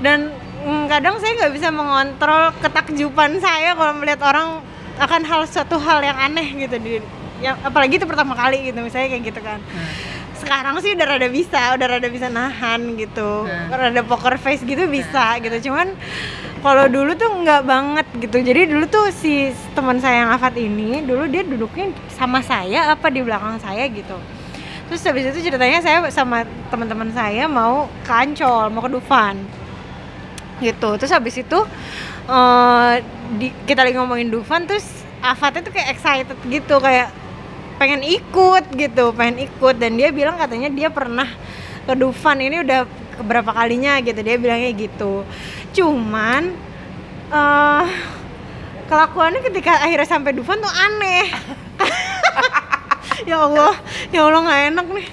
dan 0.00 0.32
mm, 0.64 0.84
kadang 0.88 1.20
saya 1.20 1.36
nggak 1.36 1.52
bisa 1.52 1.68
mengontrol 1.68 2.52
ketakjuban 2.64 3.36
saya 3.40 3.76
kalau 3.76 3.92
melihat 4.00 4.24
orang 4.24 4.64
akan 4.96 5.22
hal 5.28 5.44
suatu 5.44 5.76
hal 5.76 6.00
yang 6.00 6.16
aneh 6.16 6.56
gitu 6.56 6.76
di 6.80 7.04
ya 7.44 7.52
apalagi 7.60 8.00
itu 8.00 8.08
pertama 8.08 8.32
kali 8.32 8.72
gitu 8.72 8.80
misalnya 8.80 9.12
kayak 9.12 9.24
gitu 9.28 9.40
kan. 9.44 9.60
Hmm. 9.60 9.88
sekarang 10.36 10.76
sih 10.84 10.92
udah 10.92 11.16
rada 11.16 11.28
bisa 11.32 11.76
udah 11.76 11.86
rada 11.96 12.08
bisa 12.08 12.28
nahan 12.32 12.96
gitu. 12.96 13.44
Hmm. 13.44 13.72
rada 13.72 14.00
poker 14.04 14.40
face 14.40 14.64
gitu 14.64 14.88
bisa 14.88 15.36
gitu. 15.40 15.68
Cuman 15.68 15.92
kalau 16.64 16.84
dulu 16.88 17.12
tuh 17.16 17.30
nggak 17.44 17.62
banget 17.68 18.06
gitu. 18.20 18.36
Jadi 18.40 18.60
dulu 18.72 18.84
tuh 18.88 19.12
si 19.12 19.52
teman 19.76 20.00
saya 20.00 20.24
yang 20.24 20.30
Afat 20.32 20.56
ini 20.56 21.04
dulu 21.04 21.28
dia 21.28 21.44
duduknya 21.44 21.92
sama 22.12 22.40
saya 22.40 22.92
apa 22.92 23.12
di 23.12 23.20
belakang 23.20 23.60
saya 23.60 23.84
gitu. 23.92 24.16
Terus 24.86 25.02
habis 25.02 25.24
itu 25.34 25.50
ceritanya 25.50 25.82
saya 25.82 25.98
sama 26.14 26.46
teman-teman 26.70 27.10
saya 27.10 27.50
mau 27.50 27.90
ke 28.06 28.12
Ancol 28.12 28.70
mau 28.70 28.82
ke 28.86 28.90
Dufan 28.92 29.36
gitu. 30.62 30.96
Terus 30.96 31.12
habis 31.12 31.34
itu 31.36 31.58
eh, 32.30 32.94
di, 33.36 33.52
kita 33.66 33.82
lagi 33.84 33.96
ngomongin 33.98 34.30
Dufan 34.32 34.64
terus 34.64 34.86
Afatnya 35.20 35.64
tuh 35.66 35.74
kayak 35.74 35.88
excited 35.96 36.38
gitu 36.46 36.78
kayak 36.78 37.10
pengen 37.82 38.00
ikut 38.00 38.64
gitu 38.72 39.12
pengen 39.12 39.44
ikut. 39.44 39.74
Dan 39.76 39.98
dia 39.98 40.14
bilang 40.14 40.38
katanya 40.38 40.70
dia 40.72 40.88
pernah 40.88 41.26
ke 41.86 41.92
Dufan 41.94 42.38
ini 42.40 42.62
udah 42.62 42.86
keberapa 43.16 43.50
kalinya 43.50 43.96
gitu 44.04 44.20
dia 44.20 44.36
bilangnya 44.36 44.70
gitu 44.76 45.24
cuman 45.76 46.42
eh 47.26 47.86
kelakuannya 48.86 49.40
ketika 49.42 49.82
akhirnya 49.82 50.08
sampai 50.08 50.32
Dufan 50.32 50.62
tuh 50.62 50.72
aneh. 50.72 51.26
Ya 53.26 53.42
Allah 53.42 53.74
ya 54.12 54.28
Allah 54.28 54.40
nggak 54.44 54.62
enak 54.76 54.86
nih. 54.92 55.06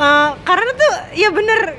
Eh, 0.00 0.30
karena 0.42 0.70
tuh 0.74 0.92
ya 1.12 1.28
bener 1.30 1.76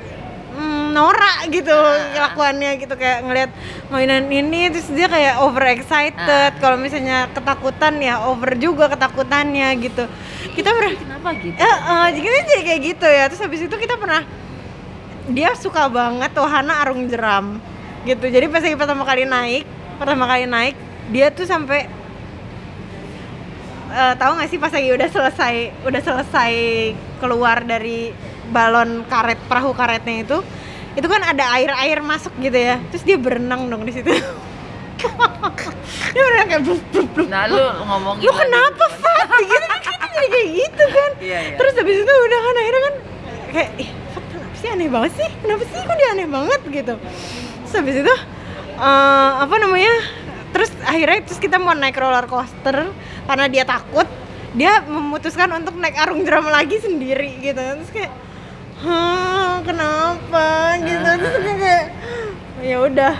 mm, 0.56 0.94
norak 0.94 1.50
gitu 1.52 1.74
kelakuannya 2.16 2.80
gitu. 2.80 2.94
Kayak 2.96 3.18
ngelihat 3.26 3.50
mainan 3.90 4.24
ini 4.30 4.72
terus 4.72 4.88
dia 4.88 5.10
kayak 5.10 5.42
over 5.42 5.60
excited 5.68 6.54
kalau 6.62 6.78
misalnya 6.80 7.28
ketakutan 7.34 7.98
ya 7.98 8.24
over 8.24 8.56
juga 8.56 8.88
ketakutannya 8.88 9.68
gitu. 9.84 10.06
Kita 10.54 10.70
pernah 10.70 10.94
Kenapa 10.96 11.28
gitu? 11.36 11.56
Eh, 11.60 11.76
eh, 11.76 12.06
jadi 12.16 12.28
jadi 12.40 12.62
kayak 12.62 12.80
gitu 12.86 13.06
ya. 13.10 13.24
Terus 13.28 13.42
habis 13.42 13.60
itu 13.66 13.76
kita 13.76 13.94
pernah 14.00 14.22
dia 15.28 15.50
suka 15.58 15.92
banget 15.92 16.30
wahana 16.40 16.78
arung 16.88 17.04
jeram 17.10 17.60
gitu. 18.06 18.24
Jadi 18.26 18.46
pas 18.50 18.62
lagi 18.62 18.76
pertama 18.78 19.02
kali 19.06 19.24
naik 19.26 19.64
pertama 20.02 20.26
kali 20.26 20.50
naik 20.50 20.74
dia 21.14 21.30
tuh 21.30 21.46
sampai 21.46 21.86
eh, 23.92 24.14
tahu 24.18 24.32
nggak 24.34 24.48
sih 24.50 24.58
pas 24.58 24.72
lagi 24.74 24.90
udah 24.90 25.08
selesai 25.08 25.54
udah 25.86 26.00
selesai 26.02 26.52
keluar 27.22 27.62
dari 27.62 28.10
balon 28.50 29.06
karet 29.06 29.38
perahu 29.46 29.70
karetnya 29.72 30.26
itu 30.26 30.38
itu 30.92 31.06
kan 31.08 31.22
ada 31.24 31.56
air 31.56 31.72
air 31.72 31.98
masuk 32.04 32.34
gitu 32.42 32.58
ya. 32.58 32.76
Terus 32.92 33.02
dia 33.06 33.16
berenang 33.16 33.70
dong 33.70 33.86
di 33.86 33.92
situ. 33.94 34.12
Dia 36.12 36.22
berenang 36.28 36.48
kayak 36.52 36.62
blub, 36.62 36.82
blub, 36.92 37.08
blub. 37.16 37.26
Nah, 37.26 37.48
lu 37.50 37.58
ngomongin 37.58 38.22
lu 38.22 38.32
kenapa 38.36 38.84
gitu. 38.86 39.02
Fat 39.02 39.30
gitu 39.40 39.66
kita 39.82 40.06
jadi 40.12 40.28
kayak 40.28 40.48
gitu 40.52 40.84
kan. 40.84 41.10
Iya, 41.22 41.38
iya. 41.38 41.56
terus 41.56 41.72
habis 41.78 41.96
itu 42.02 42.12
udah 42.12 42.38
kan 42.38 42.54
akhirnya 42.58 42.82
kan 42.82 42.94
kayak 43.50 43.70
ih 43.80 43.90
Fat 44.12 44.24
kenapa 44.30 44.54
sih 44.60 44.68
aneh 44.68 44.88
banget 44.92 45.12
sih? 45.16 45.28
Kenapa 45.42 45.62
sih 45.64 45.78
kok 45.80 45.96
dia 45.96 46.08
aneh 46.12 46.28
banget? 46.28 46.60
gitu 46.68 46.94
terus 47.72 47.88
habis 47.88 48.04
itu 48.04 48.14
eh, 48.76 49.30
apa 49.40 49.54
namanya 49.56 49.96
terus 50.52 50.68
akhirnya 50.84 51.24
terus 51.24 51.40
kita 51.40 51.56
mau 51.56 51.72
naik 51.72 51.96
roller 51.96 52.28
coaster 52.28 52.92
karena 53.24 53.48
dia 53.48 53.64
takut 53.64 54.04
dia 54.52 54.84
memutuskan 54.84 55.48
untuk 55.56 55.80
naik 55.80 55.96
arung 55.96 56.20
jeram 56.28 56.44
lagi 56.52 56.76
sendiri 56.76 57.40
gitu. 57.40 57.56
Terus 57.56 57.88
kayak 57.88 58.12
Hah, 58.84 59.64
kenapa? 59.64 60.76
gitu. 60.84 61.08
Terus 61.16 61.36
kayak 61.40 61.84
ya 62.60 62.76
udah 62.84 63.14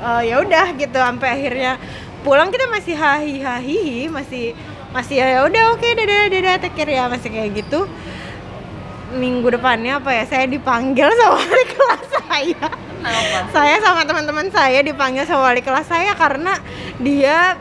eh, 0.00 0.22
ya 0.32 0.34
udah 0.40 0.66
gitu. 0.80 0.96
Sampai 0.96 1.28
akhirnya 1.36 1.76
pulang 2.24 2.48
kita 2.48 2.72
masih 2.72 2.96
hahi 2.96 3.44
hahi 3.44 4.08
masih 4.08 4.56
masih 4.96 5.20
ya 5.20 5.44
udah 5.44 5.76
oke 5.76 5.84
dadah 5.84 6.32
dadah 6.32 6.56
take 6.56 6.72
care 6.72 6.88
ya 6.88 7.04
masih 7.12 7.28
kayak 7.28 7.52
gitu. 7.52 7.84
Minggu 9.12 9.52
depannya 9.52 10.00
apa 10.00 10.16
ya 10.16 10.24
saya 10.24 10.48
dipanggil 10.48 11.12
sama 11.20 11.36
wali 11.36 11.64
kelas 11.68 12.08
saya 12.24 12.88
Kenapa? 13.00 13.38
saya 13.50 13.76
sama 13.78 14.02
teman-teman 14.02 14.46
saya 14.48 14.80
dipanggil 14.80 15.24
sama 15.24 15.42
wali 15.46 15.60
kelas 15.60 15.84
saya 15.84 16.12
karena 16.14 16.56
dia 16.96 17.56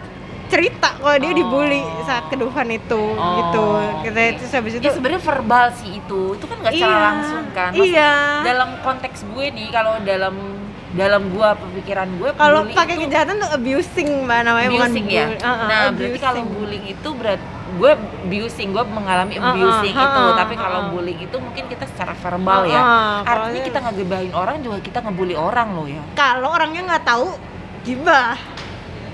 cerita 0.46 0.98
kalau 0.98 1.16
dia 1.16 1.32
dibully 1.32 1.78
Oh. 1.80 2.02
saat 2.04 2.26
ke 2.26 2.36
Dufan 2.36 2.68
itu 2.70 3.04
Oh, 3.14 3.38
gitu 3.40 3.64
kita 4.04 4.20
terus 4.36 4.52
habis 4.52 4.74
itu 4.74 4.84
Ya 4.84 4.92
sebenarnya 4.92 5.22
verbal 5.22 5.66
sih 5.72 5.92
itu. 5.96 6.34
Itu 6.34 6.46
kan 6.46 6.58
nggak 6.58 6.74
secara 6.74 6.90
Iya, 6.92 7.06
langsung 7.06 7.46
kan. 7.52 7.72
Iya. 7.72 8.14
Dalam 8.44 8.70
konteks 8.80 9.20
gue 9.26 9.46
nih 9.48 9.68
kalau 9.70 10.02
dalam 10.02 10.36
dalam 10.90 11.30
gua 11.30 11.54
pemikiran 11.54 12.10
gue 12.12 12.34
kalau 12.34 12.66
pakai 12.66 12.98
itu 12.98 13.06
kejahatan 13.06 13.38
tuh 13.38 13.50
abusing 13.52 14.10
mbak 14.26 14.42
namanya 14.42 14.70
bukan 14.70 14.90
abusing 14.90 15.06
ya. 15.08 15.26
bully. 15.28 15.38
Uh, 15.38 15.46
uh, 15.46 15.58
nah, 15.64 15.80
berarti 15.92 16.18
kalau 16.18 16.40
abusing. 16.40 16.56
bullying 16.56 16.86
itu 16.88 17.10
berat 17.14 17.42
gue 17.70 17.92
abusing, 18.26 18.68
gue 18.72 18.84
mengalami 18.84 19.34
Uh-uh, 19.36 19.50
abusing 19.52 19.94
itu. 19.94 20.02
uh-uh, 20.20 20.34
Tapi 20.36 20.54
kalau 20.56 20.80
uh-uh. 20.80 20.92
bullying 20.92 21.20
itu 21.22 21.36
mungkin 21.38 21.64
kita 21.68 21.86
secara 21.86 22.14
verbal 22.14 22.62
ya. 22.66 22.74
Uh-uh, 22.76 23.16
kalau 23.22 23.44
Artinya 23.46 23.54
dia- 23.56 23.68
kita 23.70 23.80
ngegebahin 23.80 24.34
orang 24.34 24.56
juga 24.60 24.78
kita 24.80 25.00
ngebully 25.00 25.36
orang 25.38 25.68
loh 25.72 25.86
ya. 25.88 26.02
kalau 26.14 26.48
orangnya 26.50 26.82
nggak 26.88 27.04
tahu 27.06 27.28
gibah 27.80 28.34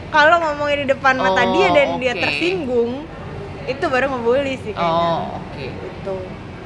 kalau 0.07 0.35
ngomongin 0.41 0.77
di 0.79 0.87
depan 0.89 1.13
mata 1.15 1.43
Oh, 1.43 1.51
dia 1.51 1.67
dan 1.69 1.87
dia 1.97 2.13
oke. 2.13 2.21
tersinggung 2.21 2.91
itu 3.65 3.83
baru 3.85 4.05
ngebully 4.09 4.55
sih 4.57 4.71
kayaknya 4.71 5.11
Oh, 5.11 5.43
oke. 5.43 5.65
itu 5.67 6.15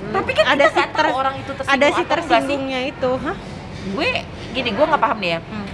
Tapi 0.10 0.32
kan 0.32 0.46
ada 0.48 0.64
kita 0.64 0.70
si 0.70 0.80
tahu 0.80 0.94
ter- 0.96 1.16
orang 1.16 1.36
itu 1.36 1.52
tersinggung 1.52 1.74
ada 1.76 1.88
si 1.90 2.02
tersinggungnya 2.06 2.80
itu 2.86 3.12
hah 3.18 3.38
Gue 3.90 4.10
gini, 4.52 4.70
gue 4.70 4.82
nggak 4.84 5.00
paham 5.00 5.18
nih 5.18 5.32
ya. 5.32 5.40
Hmm. 5.42 5.68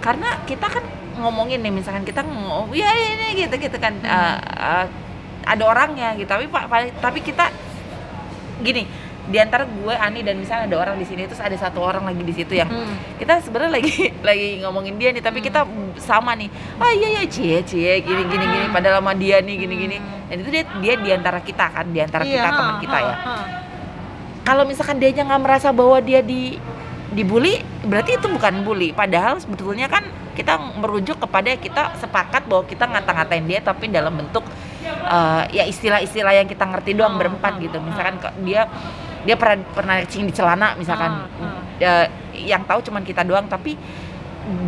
karena 0.00 0.28
kita 0.42 0.66
kan 0.68 0.84
ngomongin 1.16 1.58
nih 1.58 1.72
misalkan 1.72 2.02
kita 2.02 2.20
ngomong 2.20 2.68
ya 2.70 2.92
ini 2.92 3.38
gitu 3.38 3.56
gitu 3.56 3.76
kan 3.76 3.94
Hmm. 3.94 4.04
eh, 4.06 4.36
eh, 4.36 4.86
ada 5.44 5.62
orangnya 5.62 6.12
gitu 6.12 6.26
tapi 6.26 6.44
pak 6.46 6.64
pa- 6.66 6.94
tapi 6.98 7.20
kita 7.20 7.48
gini 8.60 8.84
di 9.24 9.38
antara 9.38 9.64
gue 9.64 9.94
Ani 9.94 10.20
dan 10.20 10.36
misalnya 10.36 10.68
ada 10.68 10.76
orang 10.78 10.96
di 10.96 11.06
sini 11.06 11.24
terus 11.24 11.38
ada 11.38 11.52
satu 11.54 11.80
orang 11.80 12.04
lagi 12.04 12.20
di 12.20 12.34
situ 12.34 12.52
yang 12.52 12.68
Hmm. 12.68 12.92
kita 13.16 13.40
sebenarnya 13.40 13.72
lagi 13.74 13.92
lagi 14.28 14.60
ngomongin 14.60 14.94
dia 14.94 15.08
nih 15.10 15.20
tapi 15.20 15.40
kita 15.40 15.64
sama 15.96 16.32
nih 16.34 16.52
ah 16.76 16.92
iya 16.92 17.08
iya 17.10 17.24
cie 17.24 17.56
cie 17.62 17.94
gini 17.98 18.22
gini 18.26 18.44
gini 18.44 18.66
padahal 18.68 19.00
sama 19.00 19.12
dia 19.14 19.40
nih 19.40 19.56
gini 19.58 19.74
gini 19.78 19.96
dan 20.26 20.36
itu 20.36 20.50
dia 20.50 20.62
dia 20.76 20.94
di 20.98 21.10
antara 21.10 21.40
kita 21.40 21.66
kan 21.70 21.88
di 21.88 21.98
antara 21.98 22.20
kita 22.22 22.36
Iya, 22.38 22.52
teman 22.52 22.68
ha, 22.70 22.80
kita 22.82 22.98
ya 23.00 23.16
ha. 23.16 23.34
kalau 24.42 24.62
misalkan 24.62 24.96
dia 24.98 25.08
nggak 25.08 25.40
merasa 25.40 25.72
bahwa 25.72 25.96
dia 25.98 26.20
di 26.20 26.60
dibully 27.12 27.60
berarti 27.84 28.16
itu 28.16 28.26
bukan 28.30 28.64
bully. 28.64 28.96
Padahal 28.96 29.36
sebetulnya 29.36 29.90
kan 29.90 30.06
kita 30.34 30.58
merujuk 30.80 31.20
kepada 31.22 31.54
kita 31.54 31.94
sepakat 32.00 32.50
bahwa 32.50 32.66
kita 32.66 32.84
ngata-ngatain 32.90 33.44
dia 33.46 33.60
tapi 33.62 33.86
dalam 33.86 34.10
bentuk 34.18 34.42
uh, 35.06 35.46
ya 35.54 35.62
istilah-istilah 35.62 36.34
yang 36.34 36.48
kita 36.50 36.66
ngerti 36.66 36.98
doang 36.98 37.14
Oh, 37.14 37.20
berempat 37.22 37.54
oh, 37.56 37.62
gitu. 37.62 37.78
oh. 37.78 37.82
misalkan 37.86 38.18
dia 38.42 38.66
dia 39.24 39.36
pernah 39.38 39.62
pernah 39.72 39.96
cing 40.04 40.26
di 40.28 40.34
celana 40.34 40.74
misalkan. 40.76 41.30
Ya, 41.74 42.06
yang 42.38 42.62
tahu 42.66 42.86
cuman 42.86 43.02
kita 43.02 43.26
doang 43.26 43.50
tapi 43.50 43.74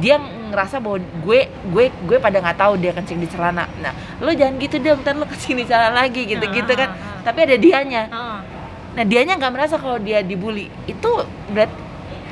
dia 0.00 0.16
ngerasa 0.18 0.80
bahwa 0.80 0.98
gue 0.98 1.40
gue 1.68 1.84
gue 1.92 2.18
pada 2.18 2.40
nggak 2.40 2.58
tahu 2.58 2.72
dia 2.80 2.94
kencing 2.96 3.20
di 3.20 3.28
celana. 3.28 3.68
Nah 3.82 3.92
lo 4.22 4.32
jangan 4.32 4.56
gitu 4.56 4.80
dong 4.80 5.04
ntar 5.04 5.14
lo 5.18 5.28
kencing 5.28 5.60
di 5.60 5.64
celana 5.68 5.92
lagi 6.02 6.24
gitu 6.24 6.42
gitu 6.50 6.72
kan. 6.72 6.94
tapi 7.22 7.44
ada 7.44 7.56
dianya. 7.58 8.02
Nah 8.96 9.04
dianya 9.04 9.36
nggak 9.36 9.52
merasa 9.52 9.76
kalau 9.76 10.00
dia 10.00 10.24
dibully. 10.24 10.72
Itu 10.88 11.26
berarti 11.52 11.85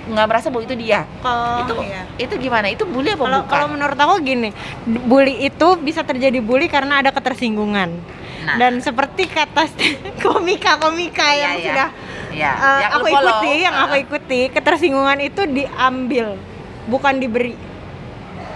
nggak 0.04 0.26
merasa 0.28 0.46
bahwa 0.52 0.64
itu 0.68 0.76
dia. 0.76 1.08
Kalau 1.24 1.64
itu 1.64 1.74
iya. 1.88 2.02
itu 2.20 2.34
gimana? 2.36 2.66
Itu 2.68 2.84
bully 2.84 3.16
apa 3.16 3.24
Kalau 3.24 3.40
bukan? 3.40 3.50
kalau 3.50 3.66
menurut 3.72 3.98
aku 3.98 4.14
gini, 4.20 4.50
bully 4.84 5.48
itu 5.48 5.68
bisa 5.80 6.04
terjadi 6.04 6.38
bully 6.44 6.68
karena 6.68 7.00
ada 7.00 7.10
ketersinggungan. 7.10 7.90
Nah. 8.44 8.56
Dan 8.60 8.84
seperti 8.84 9.24
kata 9.24 9.64
komika-komika 10.24 11.32
Iya, 11.32 11.40
yang 11.40 11.54
iya. 11.56 11.64
sudah 11.64 11.88
ya, 12.34 12.52
eh, 12.52 12.80
yang 12.84 12.92
aku 13.00 13.06
follow. 13.08 13.24
ikuti, 13.24 13.52
yang 13.64 13.76
aku 13.76 13.94
ikuti, 14.04 14.40
ketersinggungan 14.52 15.18
itu 15.24 15.42
diambil, 15.48 16.36
bukan 16.90 17.14
diberi. 17.16 17.56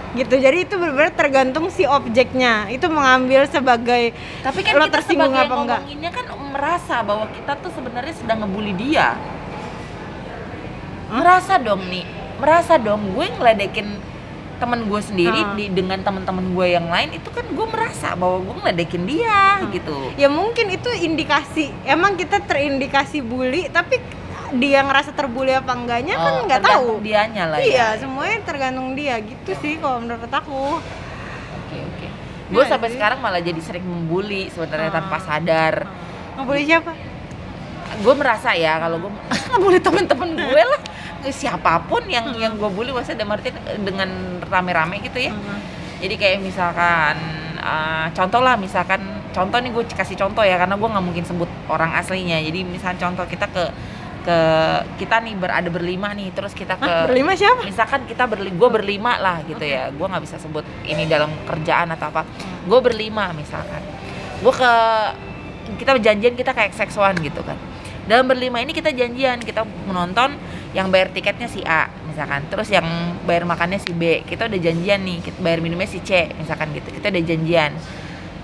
Gitu. 0.09 0.41
Jadi 0.41 0.65
itu 0.65 0.73
benar-benar 0.73 1.13
tergantung 1.13 1.69
si 1.69 1.85
objeknya. 1.85 2.65
Itu 2.73 2.89
mengambil 2.89 3.45
sebagai 3.45 4.13
Tapi 4.41 4.65
kan 4.65 4.73
lo 4.81 4.89
kita 4.89 4.95
tersinggung 5.01 5.33
sebagai 5.37 5.53
apa 5.53 5.61
enggak? 5.61 5.81
kan 6.17 6.25
merasa 6.49 6.95
bahwa 7.05 7.29
kita 7.29 7.53
tuh 7.61 7.71
sebenarnya 7.73 8.13
sedang 8.17 8.41
ngebully 8.41 8.73
dia. 8.73 9.13
Merasa 11.09 11.57
dong 11.57 11.81
nih, 11.85 12.05
merasa 12.37 12.77
dong 12.77 13.11
gue 13.11 13.25
ngeledekin 13.27 13.87
temen 14.55 14.85
gue 14.85 15.01
sendiri 15.01 15.39
Ah. 15.41 15.55
di, 15.55 15.65
dengan 15.67 15.97
teman-teman 15.97 16.51
gue 16.51 16.67
yang 16.69 16.85
lain 16.85 17.15
itu 17.15 17.29
kan 17.29 17.47
gue 17.47 17.65
merasa 17.65 18.11
bahwa 18.13 18.37
gue 18.41 18.55
ngeledekin 18.59 19.03
dia 19.03 19.57
Hmm. 19.57 19.71
gitu. 19.71 19.97
Ya 20.15 20.27
mungkin 20.27 20.67
itu 20.67 20.89
indikasi. 20.91 21.71
Emang 21.83 22.13
kita 22.13 22.37
terindikasi 22.39 23.19
bully, 23.19 23.67
tapi 23.67 23.97
dia 24.51 24.81
ngerasa 24.81 25.11
terbully 25.11 25.53
apa 25.53 25.71
enggaknya 25.71 26.15
kan 26.15 26.33
Oh, 26.33 26.43
nggak 26.43 26.59
tergantung 26.59 26.89
tahu. 26.91 27.05
dianya 27.05 27.43
lah 27.47 27.57
Iya, 27.59 27.69
ya. 27.87 27.87
semuanya 27.97 28.37
tergantung 28.43 28.93
dia 28.93 29.15
gitu 29.19 29.51
sih 29.55 29.77
kalau 29.77 29.97
menurut 29.99 30.27
aku. 30.27 30.81
Oke 31.59 31.77
oke. 31.79 32.07
Gue 32.49 32.59
Iya 32.59 32.69
sampai 32.69 32.87
sih. 32.87 32.95
sekarang 32.95 33.19
malah 33.19 33.39
jadi 33.39 33.57
sering 33.59 33.81
membuli 33.81 34.49
sebenarnya 34.49 34.89
Ah. 34.89 34.95
tanpa 34.95 35.17
sadar. 35.19 35.73
Ngebully 36.35 36.65
siapa? 36.65 36.93
gue 37.91 38.13
merasa 38.13 38.53
ya 38.53 38.77
kalau 38.77 39.01
gue 39.01 39.11
bully 39.59 39.77
temen-temen 39.77 40.29
gue 40.31 40.61
lah 40.63 40.78
siapa 41.33 41.81
pun 41.85 42.03
yang 42.07 42.33
yang 42.37 42.55
gue 42.55 42.69
bully 42.69 42.93
maksudnya 42.93 43.23
dalam 43.23 43.35
artian 43.37 43.55
dengan 43.81 44.09
rame-rame 44.45 45.01
gitu 45.05 45.19
ya. 45.29 45.33
Jadi 45.99 46.15
kayak 46.15 46.39
misalkan 46.39 47.15
uh, 47.59 48.07
contoh 48.15 48.39
lah 48.39 48.55
misalkan 48.55 49.01
contoh 49.35 49.59
nih 49.59 49.71
gue 49.71 49.83
kasih 49.91 50.17
contoh 50.17 50.41
ya 50.41 50.55
karena 50.57 50.75
gue 50.79 50.89
nggak 50.89 51.05
mungkin 51.05 51.25
sebut 51.27 51.49
orang 51.67 51.91
aslinya. 51.95 52.39
Jadi 52.39 52.63
misalkan 52.63 52.99
contoh 52.99 53.25
kita 53.27 53.45
ke 53.51 53.63
ke 54.19 54.37
kita 54.99 55.23
nih 55.23 55.35
berada 55.39 55.69
berlima 55.71 56.11
nih 56.11 56.35
terus 56.35 56.51
kita 56.51 56.75
ke 56.75 56.83
Hah, 56.83 57.07
berlima 57.07 57.39
siapa? 57.39 57.63
misalkan 57.63 58.03
kita 58.03 58.27
berli 58.27 58.51
gue 58.51 58.69
berlima 58.69 59.15
lah 59.19 59.41
gitu 59.47 59.63
ya. 59.63 59.91
Gue 59.91 60.07
nggak 60.07 60.23
bisa 60.23 60.35
sebut 60.39 60.63
ini 60.87 61.07
dalam 61.07 61.31
kerjaan 61.47 61.91
atau 61.95 62.11
apa. 62.11 62.27
Gue 62.67 62.79
berlima 62.83 63.31
misalkan. 63.31 63.79
Gue 64.39 64.53
ke 64.55 64.73
kita 65.79 65.99
janjian 66.01 66.33
kita 66.33 66.51
kayak 66.51 66.73
seksuan 66.75 67.15
gitu 67.19 67.43
kan. 67.43 67.55
Dalam 68.09 68.25
berlima 68.25 68.57
ini 68.57 68.73
kita 68.73 68.89
janjian 68.89 69.37
kita 69.37 69.61
menonton 69.85 70.33
yang 70.73 70.93
bayar 70.93 71.09
tiketnya 71.09 71.49
si 71.49 71.65
A 71.65 71.89
misalkan 72.05 72.45
terus 72.49 72.69
yang 72.69 72.85
bayar 73.25 73.45
makannya 73.45 73.81
si 73.81 73.89
B 73.89 74.21
kita 74.25 74.45
udah 74.45 74.59
janjian 74.61 75.01
nih 75.01 75.17
kita 75.25 75.37
bayar 75.41 75.59
minumnya 75.65 75.89
si 75.89 75.97
C 76.05 76.29
misalkan 76.37 76.69
gitu 76.77 76.93
kita 76.93 77.09
udah 77.09 77.23
janjian 77.25 77.71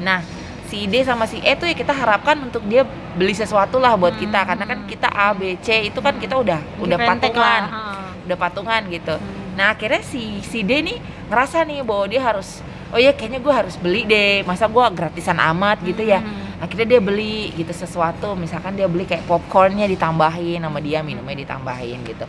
nah 0.02 0.26
si 0.66 0.90
D 0.90 1.06
sama 1.06 1.30
si 1.30 1.38
E 1.46 1.54
tuh 1.54 1.70
ya 1.70 1.78
kita 1.78 1.94
harapkan 1.94 2.42
untuk 2.42 2.66
dia 2.66 2.84
beli 3.16 3.38
sesuatu 3.38 3.78
lah 3.78 3.94
buat 3.96 4.18
kita 4.18 4.44
karena 4.44 4.66
kan 4.66 4.80
kita 4.90 5.08
A 5.14 5.32
B 5.38 5.56
C 5.62 5.88
itu 5.88 6.00
kan 6.02 6.18
kita 6.18 6.36
udah 6.42 6.60
udah 6.82 6.98
Diventek 6.98 7.32
patungan 7.32 7.62
lah, 7.70 8.12
udah 8.26 8.38
patungan 8.38 8.82
gitu. 8.90 9.16
Hmm. 9.16 9.54
Nah 9.56 9.78
akhirnya 9.78 10.02
si 10.02 10.42
si 10.42 10.66
D 10.66 10.82
nih 10.82 10.98
ngerasa 11.30 11.64
nih 11.70 11.86
bahwa 11.86 12.06
dia 12.10 12.22
harus 12.26 12.66
oh 12.90 13.00
ya 13.00 13.14
kayaknya 13.14 13.40
gue 13.40 13.54
harus 13.54 13.76
beli 13.78 14.04
deh 14.10 14.42
masa 14.44 14.66
gue 14.66 14.84
gratisan 14.92 15.38
amat 15.38 15.86
gitu 15.86 16.02
ya. 16.02 16.20
Hmm. 16.20 16.45
Akhirnya 16.56 16.98
dia 16.98 17.02
beli 17.04 17.52
gitu 17.52 17.72
sesuatu 17.76 18.32
misalkan 18.40 18.80
dia 18.80 18.88
beli 18.88 19.04
kayak 19.04 19.28
popcornnya 19.28 19.86
ditambahin 19.92 20.64
sama 20.64 20.80
dia 20.80 21.04
minumnya 21.04 21.36
ditambahin 21.36 22.00
gitu. 22.08 22.26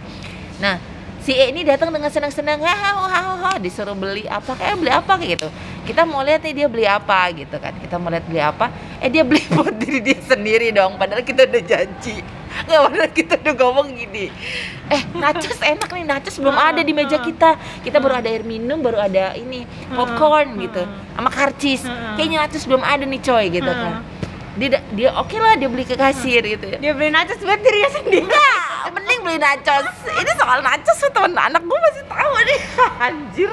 Nah 0.58 0.82
si 1.22 1.34
E 1.34 1.50
ini 1.50 1.62
datang 1.66 1.90
dengan 1.90 2.10
senang-senang 2.10 2.62
hahaha 2.62 3.58
disuruh 3.62 3.94
beli 3.94 4.26
apa 4.26 4.54
kayak 4.58 4.76
beli 4.82 4.90
apa? 4.90 5.12
kayak 5.18 5.30
gitu. 5.38 5.48
Kita 5.86 6.02
mau 6.02 6.26
lihat 6.26 6.42
nih 6.42 6.54
dia 6.58 6.66
beli 6.66 6.86
apa 6.90 7.30
gitu 7.38 7.56
kan. 7.62 7.74
Kita 7.78 8.02
mau 8.02 8.10
lihat 8.10 8.26
beli 8.26 8.42
apa 8.42 8.66
eh 8.98 9.06
dia 9.06 9.22
beli 9.22 9.42
buat 9.54 9.74
diri 9.78 10.02
dia 10.02 10.18
sendiri 10.18 10.74
dong 10.74 10.98
padahal 10.98 11.22
kita 11.22 11.46
udah 11.46 11.62
janji. 11.62 12.18
Nggak 12.66 12.80
padahal 12.82 13.10
kita 13.14 13.34
udah 13.46 13.54
ngomong 13.62 13.88
gini 13.94 14.32
eh 14.86 15.02
nachos 15.18 15.60
enak 15.60 15.90
nih 15.92 16.06
nachos 16.08 16.34
belum 16.42 16.56
ada 16.58 16.82
di 16.82 16.90
meja 16.90 17.22
kita. 17.22 17.54
Kita 17.86 18.02
baru 18.02 18.18
ada 18.18 18.26
air 18.26 18.42
minum 18.42 18.82
baru 18.82 18.98
ada 19.06 19.38
ini 19.38 19.62
popcorn 19.94 20.58
gitu. 20.58 20.82
Sama 21.14 21.30
karcis. 21.30 21.86
Kayaknya 22.18 22.42
nachos 22.42 22.66
belum 22.66 22.82
ada 22.82 23.06
nih 23.06 23.22
coy 23.22 23.46
gitu 23.54 23.70
kan 23.70 24.15
dia 24.56 24.80
dia 24.96 25.10
oke 25.12 25.36
lah 25.36 25.52
dia 25.60 25.68
beli 25.68 25.84
ke 25.84 25.92
kasir 25.94 26.40
gitu 26.40 26.64
ya 26.64 26.78
Dia 26.80 26.92
beli 26.96 27.12
nachos 27.12 27.36
buat 27.44 27.60
dirinya 27.60 27.90
sendiri. 27.92 28.24
Enggak, 28.24 28.88
mending 28.96 29.20
beli 29.20 29.38
nachos. 29.38 29.84
Ini 30.08 30.32
soal 30.40 30.64
nachos 30.64 30.96
tuh 30.96 31.10
temen 31.12 31.36
anak 31.36 31.60
gue 31.60 31.78
masih 31.78 32.04
tahu 32.08 32.32
nih. 32.40 32.60
Anjir. 33.04 33.52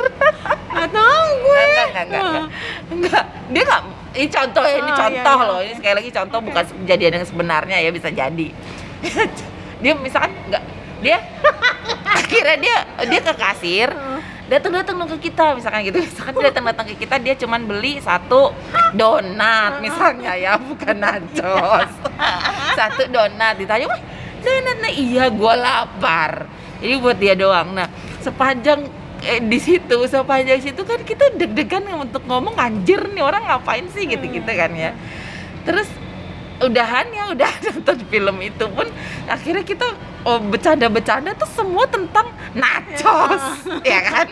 Nggak 0.72 0.90
tahu 0.96 1.28
gue. 1.44 1.60
Enggak, 1.60 1.84
enggak, 1.84 2.04
enggak, 2.08 2.24
enggak. 2.24 2.48
Enggak. 2.88 3.24
Dia 3.52 3.62
enggak 3.68 3.82
ini 4.14 4.28
contoh 4.30 4.62
ya, 4.62 4.78
ini 4.78 4.92
Oh, 4.94 4.98
contoh 4.98 5.36
iya, 5.36 5.44
iya. 5.44 5.50
loh. 5.50 5.60
Ini 5.66 5.74
sekali 5.74 5.96
lagi 5.98 6.10
contoh 6.14 6.40
bukan 6.46 6.64
kejadian 6.86 7.12
yang 7.18 7.28
sebenarnya 7.28 7.78
ya 7.82 7.90
bisa 7.90 8.10
jadi. 8.14 8.48
dia 9.84 9.94
misalkan 10.00 10.32
enggak 10.48 10.64
dia 11.04 11.18
akhirnya 12.24 12.56
dia 12.56 12.78
dia 13.12 13.20
ke 13.20 13.34
kasir 13.36 13.92
datang 14.54 14.72
datang 14.78 14.96
dong 15.02 15.10
ke 15.18 15.30
kita 15.30 15.58
misalkan 15.58 15.82
gitu. 15.90 15.98
Misalkan 15.98 16.34
dia 16.38 16.46
datang 16.54 16.66
datang 16.70 16.86
ke 16.86 16.96
kita 17.02 17.16
dia 17.18 17.34
cuman 17.34 17.66
beli 17.66 17.98
satu 17.98 18.54
donat 18.94 19.78
misalnya 19.86 20.38
ya 20.38 20.62
bukan 20.62 20.96
nachos. 21.02 21.90
Satu 22.78 23.10
donat 23.10 23.58
ditanya 23.58 23.90
wah 23.90 24.02
donat 24.46 24.78
nah 24.78 24.94
iya 24.94 25.34
gua 25.34 25.58
lapar. 25.58 26.46
Jadi 26.78 26.94
buat 27.02 27.18
dia 27.18 27.34
doang. 27.34 27.74
Nah 27.74 27.90
sepanjang 28.22 28.86
eh, 29.26 29.42
di 29.42 29.58
situ 29.58 29.98
sepanjang 30.06 30.62
situ 30.62 30.82
kan 30.86 31.02
kita 31.02 31.34
deg-degan 31.34 31.90
untuk 31.98 32.22
ngomong 32.30 32.54
anjir 32.54 33.02
nih 33.10 33.26
orang 33.26 33.42
ngapain 33.50 33.90
sih? 33.90 34.06
Gitu 34.06 34.26
gitu 34.30 34.52
kan 34.54 34.70
ya. 34.78 34.94
Terus 35.66 35.90
udahan 36.62 37.06
ya 37.10 37.24
udah 37.34 37.52
nonton 37.72 37.98
film 38.08 38.38
itu 38.44 38.66
pun 38.70 38.88
akhirnya 39.26 39.64
kita 39.66 39.88
oh, 40.28 40.40
bercanda-bercanda 40.44 41.34
tuh 41.34 41.50
semua 41.50 41.88
tentang 41.90 42.30
nachos 42.54 43.44
ya 43.92 44.00
kan 44.06 44.28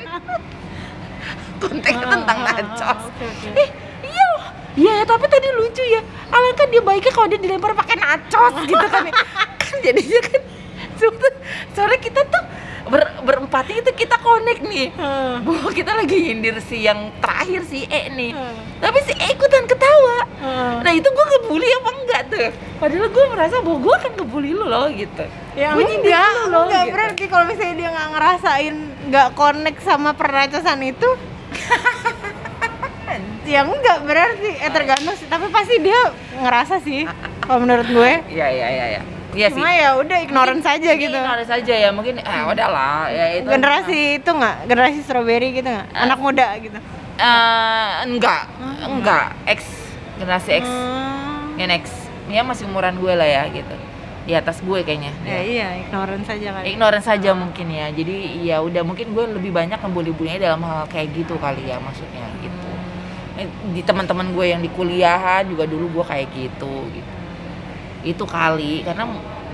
konteksnya 1.62 2.08
tentang 2.08 2.40
nachos 2.46 3.02
Oke, 3.10 3.26
oke. 3.26 3.48
eh 3.58 3.70
iya 4.06 4.26
loh 4.38 4.46
iya 4.78 4.94
ya, 5.02 5.06
tapi 5.06 5.26
tadi 5.28 5.48
lucu 5.54 5.84
ya 5.84 6.02
alangkah 6.32 6.68
dia 6.70 6.82
baiknya 6.82 7.12
kalau 7.14 7.28
dia 7.28 7.40
dilempar 7.42 7.72
pakai 7.74 7.96
nachos 7.98 8.54
gitu 8.66 8.86
kan 8.88 9.04
ya. 9.10 9.14
kan 9.62 9.78
jadinya 9.82 10.22
kan 10.30 10.42
soalnya 11.74 11.98
kita 11.98 12.22
tuh 12.30 12.44
ber, 12.92 13.08
berempat 13.24 13.72
itu 13.72 13.88
kita 13.96 14.20
connect 14.20 14.62
nih. 14.62 14.92
Hmm. 14.94 15.40
bahwa 15.42 15.72
kita 15.72 15.96
lagi 15.96 16.16
nyindir 16.20 16.60
si 16.60 16.84
yang 16.84 17.16
terakhir 17.24 17.64
si 17.64 17.88
E 17.88 18.12
nih. 18.12 18.36
Hmm. 18.36 18.60
tapi 18.84 19.00
si 19.02 19.16
E 19.16 19.28
ikutan 19.32 19.64
ketawa. 19.64 20.20
Hmm. 20.44 20.78
nah 20.84 20.92
itu 20.92 21.08
gue 21.08 21.26
ngebully 21.32 21.70
apa 21.72 21.90
enggak 21.96 22.22
tuh? 22.28 22.50
Padahal 22.78 23.08
gue 23.08 23.26
merasa 23.32 23.56
bahwa 23.64 23.78
gue 23.80 23.94
akan 23.96 24.12
ngebully 24.20 24.52
lu 24.52 24.66
loh 24.68 24.88
gitu. 24.92 25.24
Ya 25.56 25.72
Gua 25.72 25.82
nyindir 25.82 26.12
enggak, 26.12 26.30
lu 26.36 26.46
loh, 26.52 26.64
enggak 26.68 26.84
gitu. 26.84 26.94
berarti 26.94 27.24
kalau 27.26 27.46
misalnya 27.48 27.76
dia 27.80 27.90
nggak 27.90 28.10
ngerasain 28.12 28.76
nggak 29.08 29.28
connect 29.34 29.80
sama 29.82 30.10
pernacasan 30.12 30.80
itu. 30.84 31.10
Ya 33.42 33.68
enggak 33.68 34.08
berarti. 34.08 34.48
Eh 34.64 34.72
tergantung 34.72 35.12
sih 35.20 35.28
tapi 35.28 35.52
pasti 35.52 35.76
dia 35.84 35.98
ngerasa 36.40 36.80
sih 36.80 37.04
kalau 37.44 37.60
menurut 37.68 37.84
gue. 37.84 38.12
Iya 38.32 38.48
iya 38.48 38.68
iya 38.72 39.02
iya 39.36 39.48
sih. 39.48 39.56
cuma 39.56 39.70
ya 39.72 39.96
udah 40.00 40.18
ignorant 40.20 40.62
saja 40.64 40.90
gitu. 40.96 41.16
Ignorant 41.16 41.48
saja 41.48 41.74
ya 41.74 41.90
mungkin 41.96 42.20
ah 42.24 42.52
udahlah 42.52 43.08
ya 43.08 43.26
itu 43.40 43.48
generasi 43.48 44.00
itu 44.20 44.30
nggak? 44.30 44.56
Generasi 44.68 45.00
strawberry 45.04 45.50
gitu 45.56 45.68
nggak? 45.68 45.88
Anak 45.96 46.20
muda 46.20 46.48
gitu? 46.60 46.80
Eh, 47.22 47.92
enggak. 48.08 48.44
Enggak. 48.82 49.28
X. 49.46 49.60
Generasi 50.18 50.50
X. 50.64 50.66
Hmm. 50.66 51.56
Gen 51.56 51.72
X. 51.80 51.86
Ya 52.32 52.42
masih 52.42 52.66
umuran 52.66 52.98
gue 52.98 53.14
lah 53.14 53.28
ya 53.28 53.44
gitu. 53.52 53.76
Di 54.22 54.34
atas 54.38 54.62
gue 54.62 54.86
kayaknya 54.86 55.12
ya 55.26 55.42
dia. 55.42 55.42
iya 55.42 55.68
ignorant 55.82 56.22
saja 56.22 56.48
kan 56.54 56.62
ignorant 56.62 57.06
saja 57.06 57.30
mungkin 57.34 57.68
ya. 57.70 57.90
Jadi 57.94 58.46
ya 58.46 58.62
udah 58.62 58.82
mungkin 58.86 59.14
gue 59.14 59.26
lebih 59.38 59.52
banyak 59.54 59.78
ngebully-bullynya 59.82 60.40
dalam 60.40 60.62
hal 60.66 60.86
kayak 60.90 61.14
gitu 61.14 61.38
kali 61.42 61.68
ya 61.68 61.78
maksudnya 61.82 62.26
gitu. 62.42 62.70
Eh, 63.40 63.48
di 63.74 63.82
teman-teman 63.82 64.34
gue 64.36 64.46
yang 64.52 64.62
di 64.62 64.70
kuliahan 64.70 65.48
juga 65.48 65.66
dulu 65.66 66.00
gue 66.00 66.06
kayak 66.06 66.28
gitu 66.36 66.74
gitu 66.92 67.21
itu 68.02 68.24
kali 68.26 68.82
karena 68.82 69.06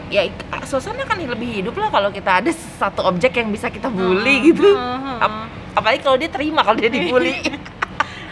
ya 0.08 0.24
suasana 0.64 1.04
kan 1.04 1.20
lebih 1.20 1.64
hidup 1.64 1.76
lah 1.76 1.92
kalau 1.92 2.10
kita 2.12 2.40
ada 2.40 2.52
satu 2.52 3.04
objek 3.04 3.36
yang 3.36 3.52
bisa 3.52 3.68
kita 3.68 3.92
bully 3.92 4.52
gitu. 4.52 4.76
Heeh. 4.76 5.18
Ap- 5.20 5.48
apalagi 5.76 6.00
kalau 6.00 6.16
dia 6.16 6.32
terima 6.32 6.64
kalau 6.64 6.80
dia 6.80 6.92
dibully. 6.92 7.36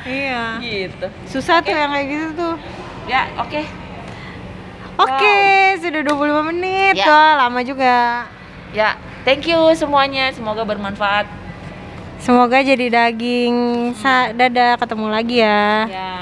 Iya. 0.06 0.62
Gitu. 0.62 1.06
Susah 1.26 1.66
tuh 1.66 1.74
yang 1.74 1.90
kayak 1.90 2.06
gitu 2.06 2.28
tuh. 2.38 2.54
Ya 3.10 3.26
oke. 3.42 3.58
Oke 5.02 5.38
sudah 5.82 6.02
25 6.06 6.50
menit 6.54 6.94
Ya. 6.94 7.10
Wah, 7.10 7.34
lama 7.42 7.66
juga. 7.66 8.30
Ya 8.70 9.02
thank 9.26 9.50
you 9.50 9.74
semuanya. 9.74 10.30
Semoga 10.30 10.62
bermanfaat. 10.62 11.26
Semoga 12.22 12.62
jadi 12.62 12.86
daging 12.94 13.92
Sa 13.98 14.30
dadah 14.30 14.78
ketemu 14.78 15.08
lagi 15.10 15.42
ya. 15.42 15.90
Ya 15.90 16.14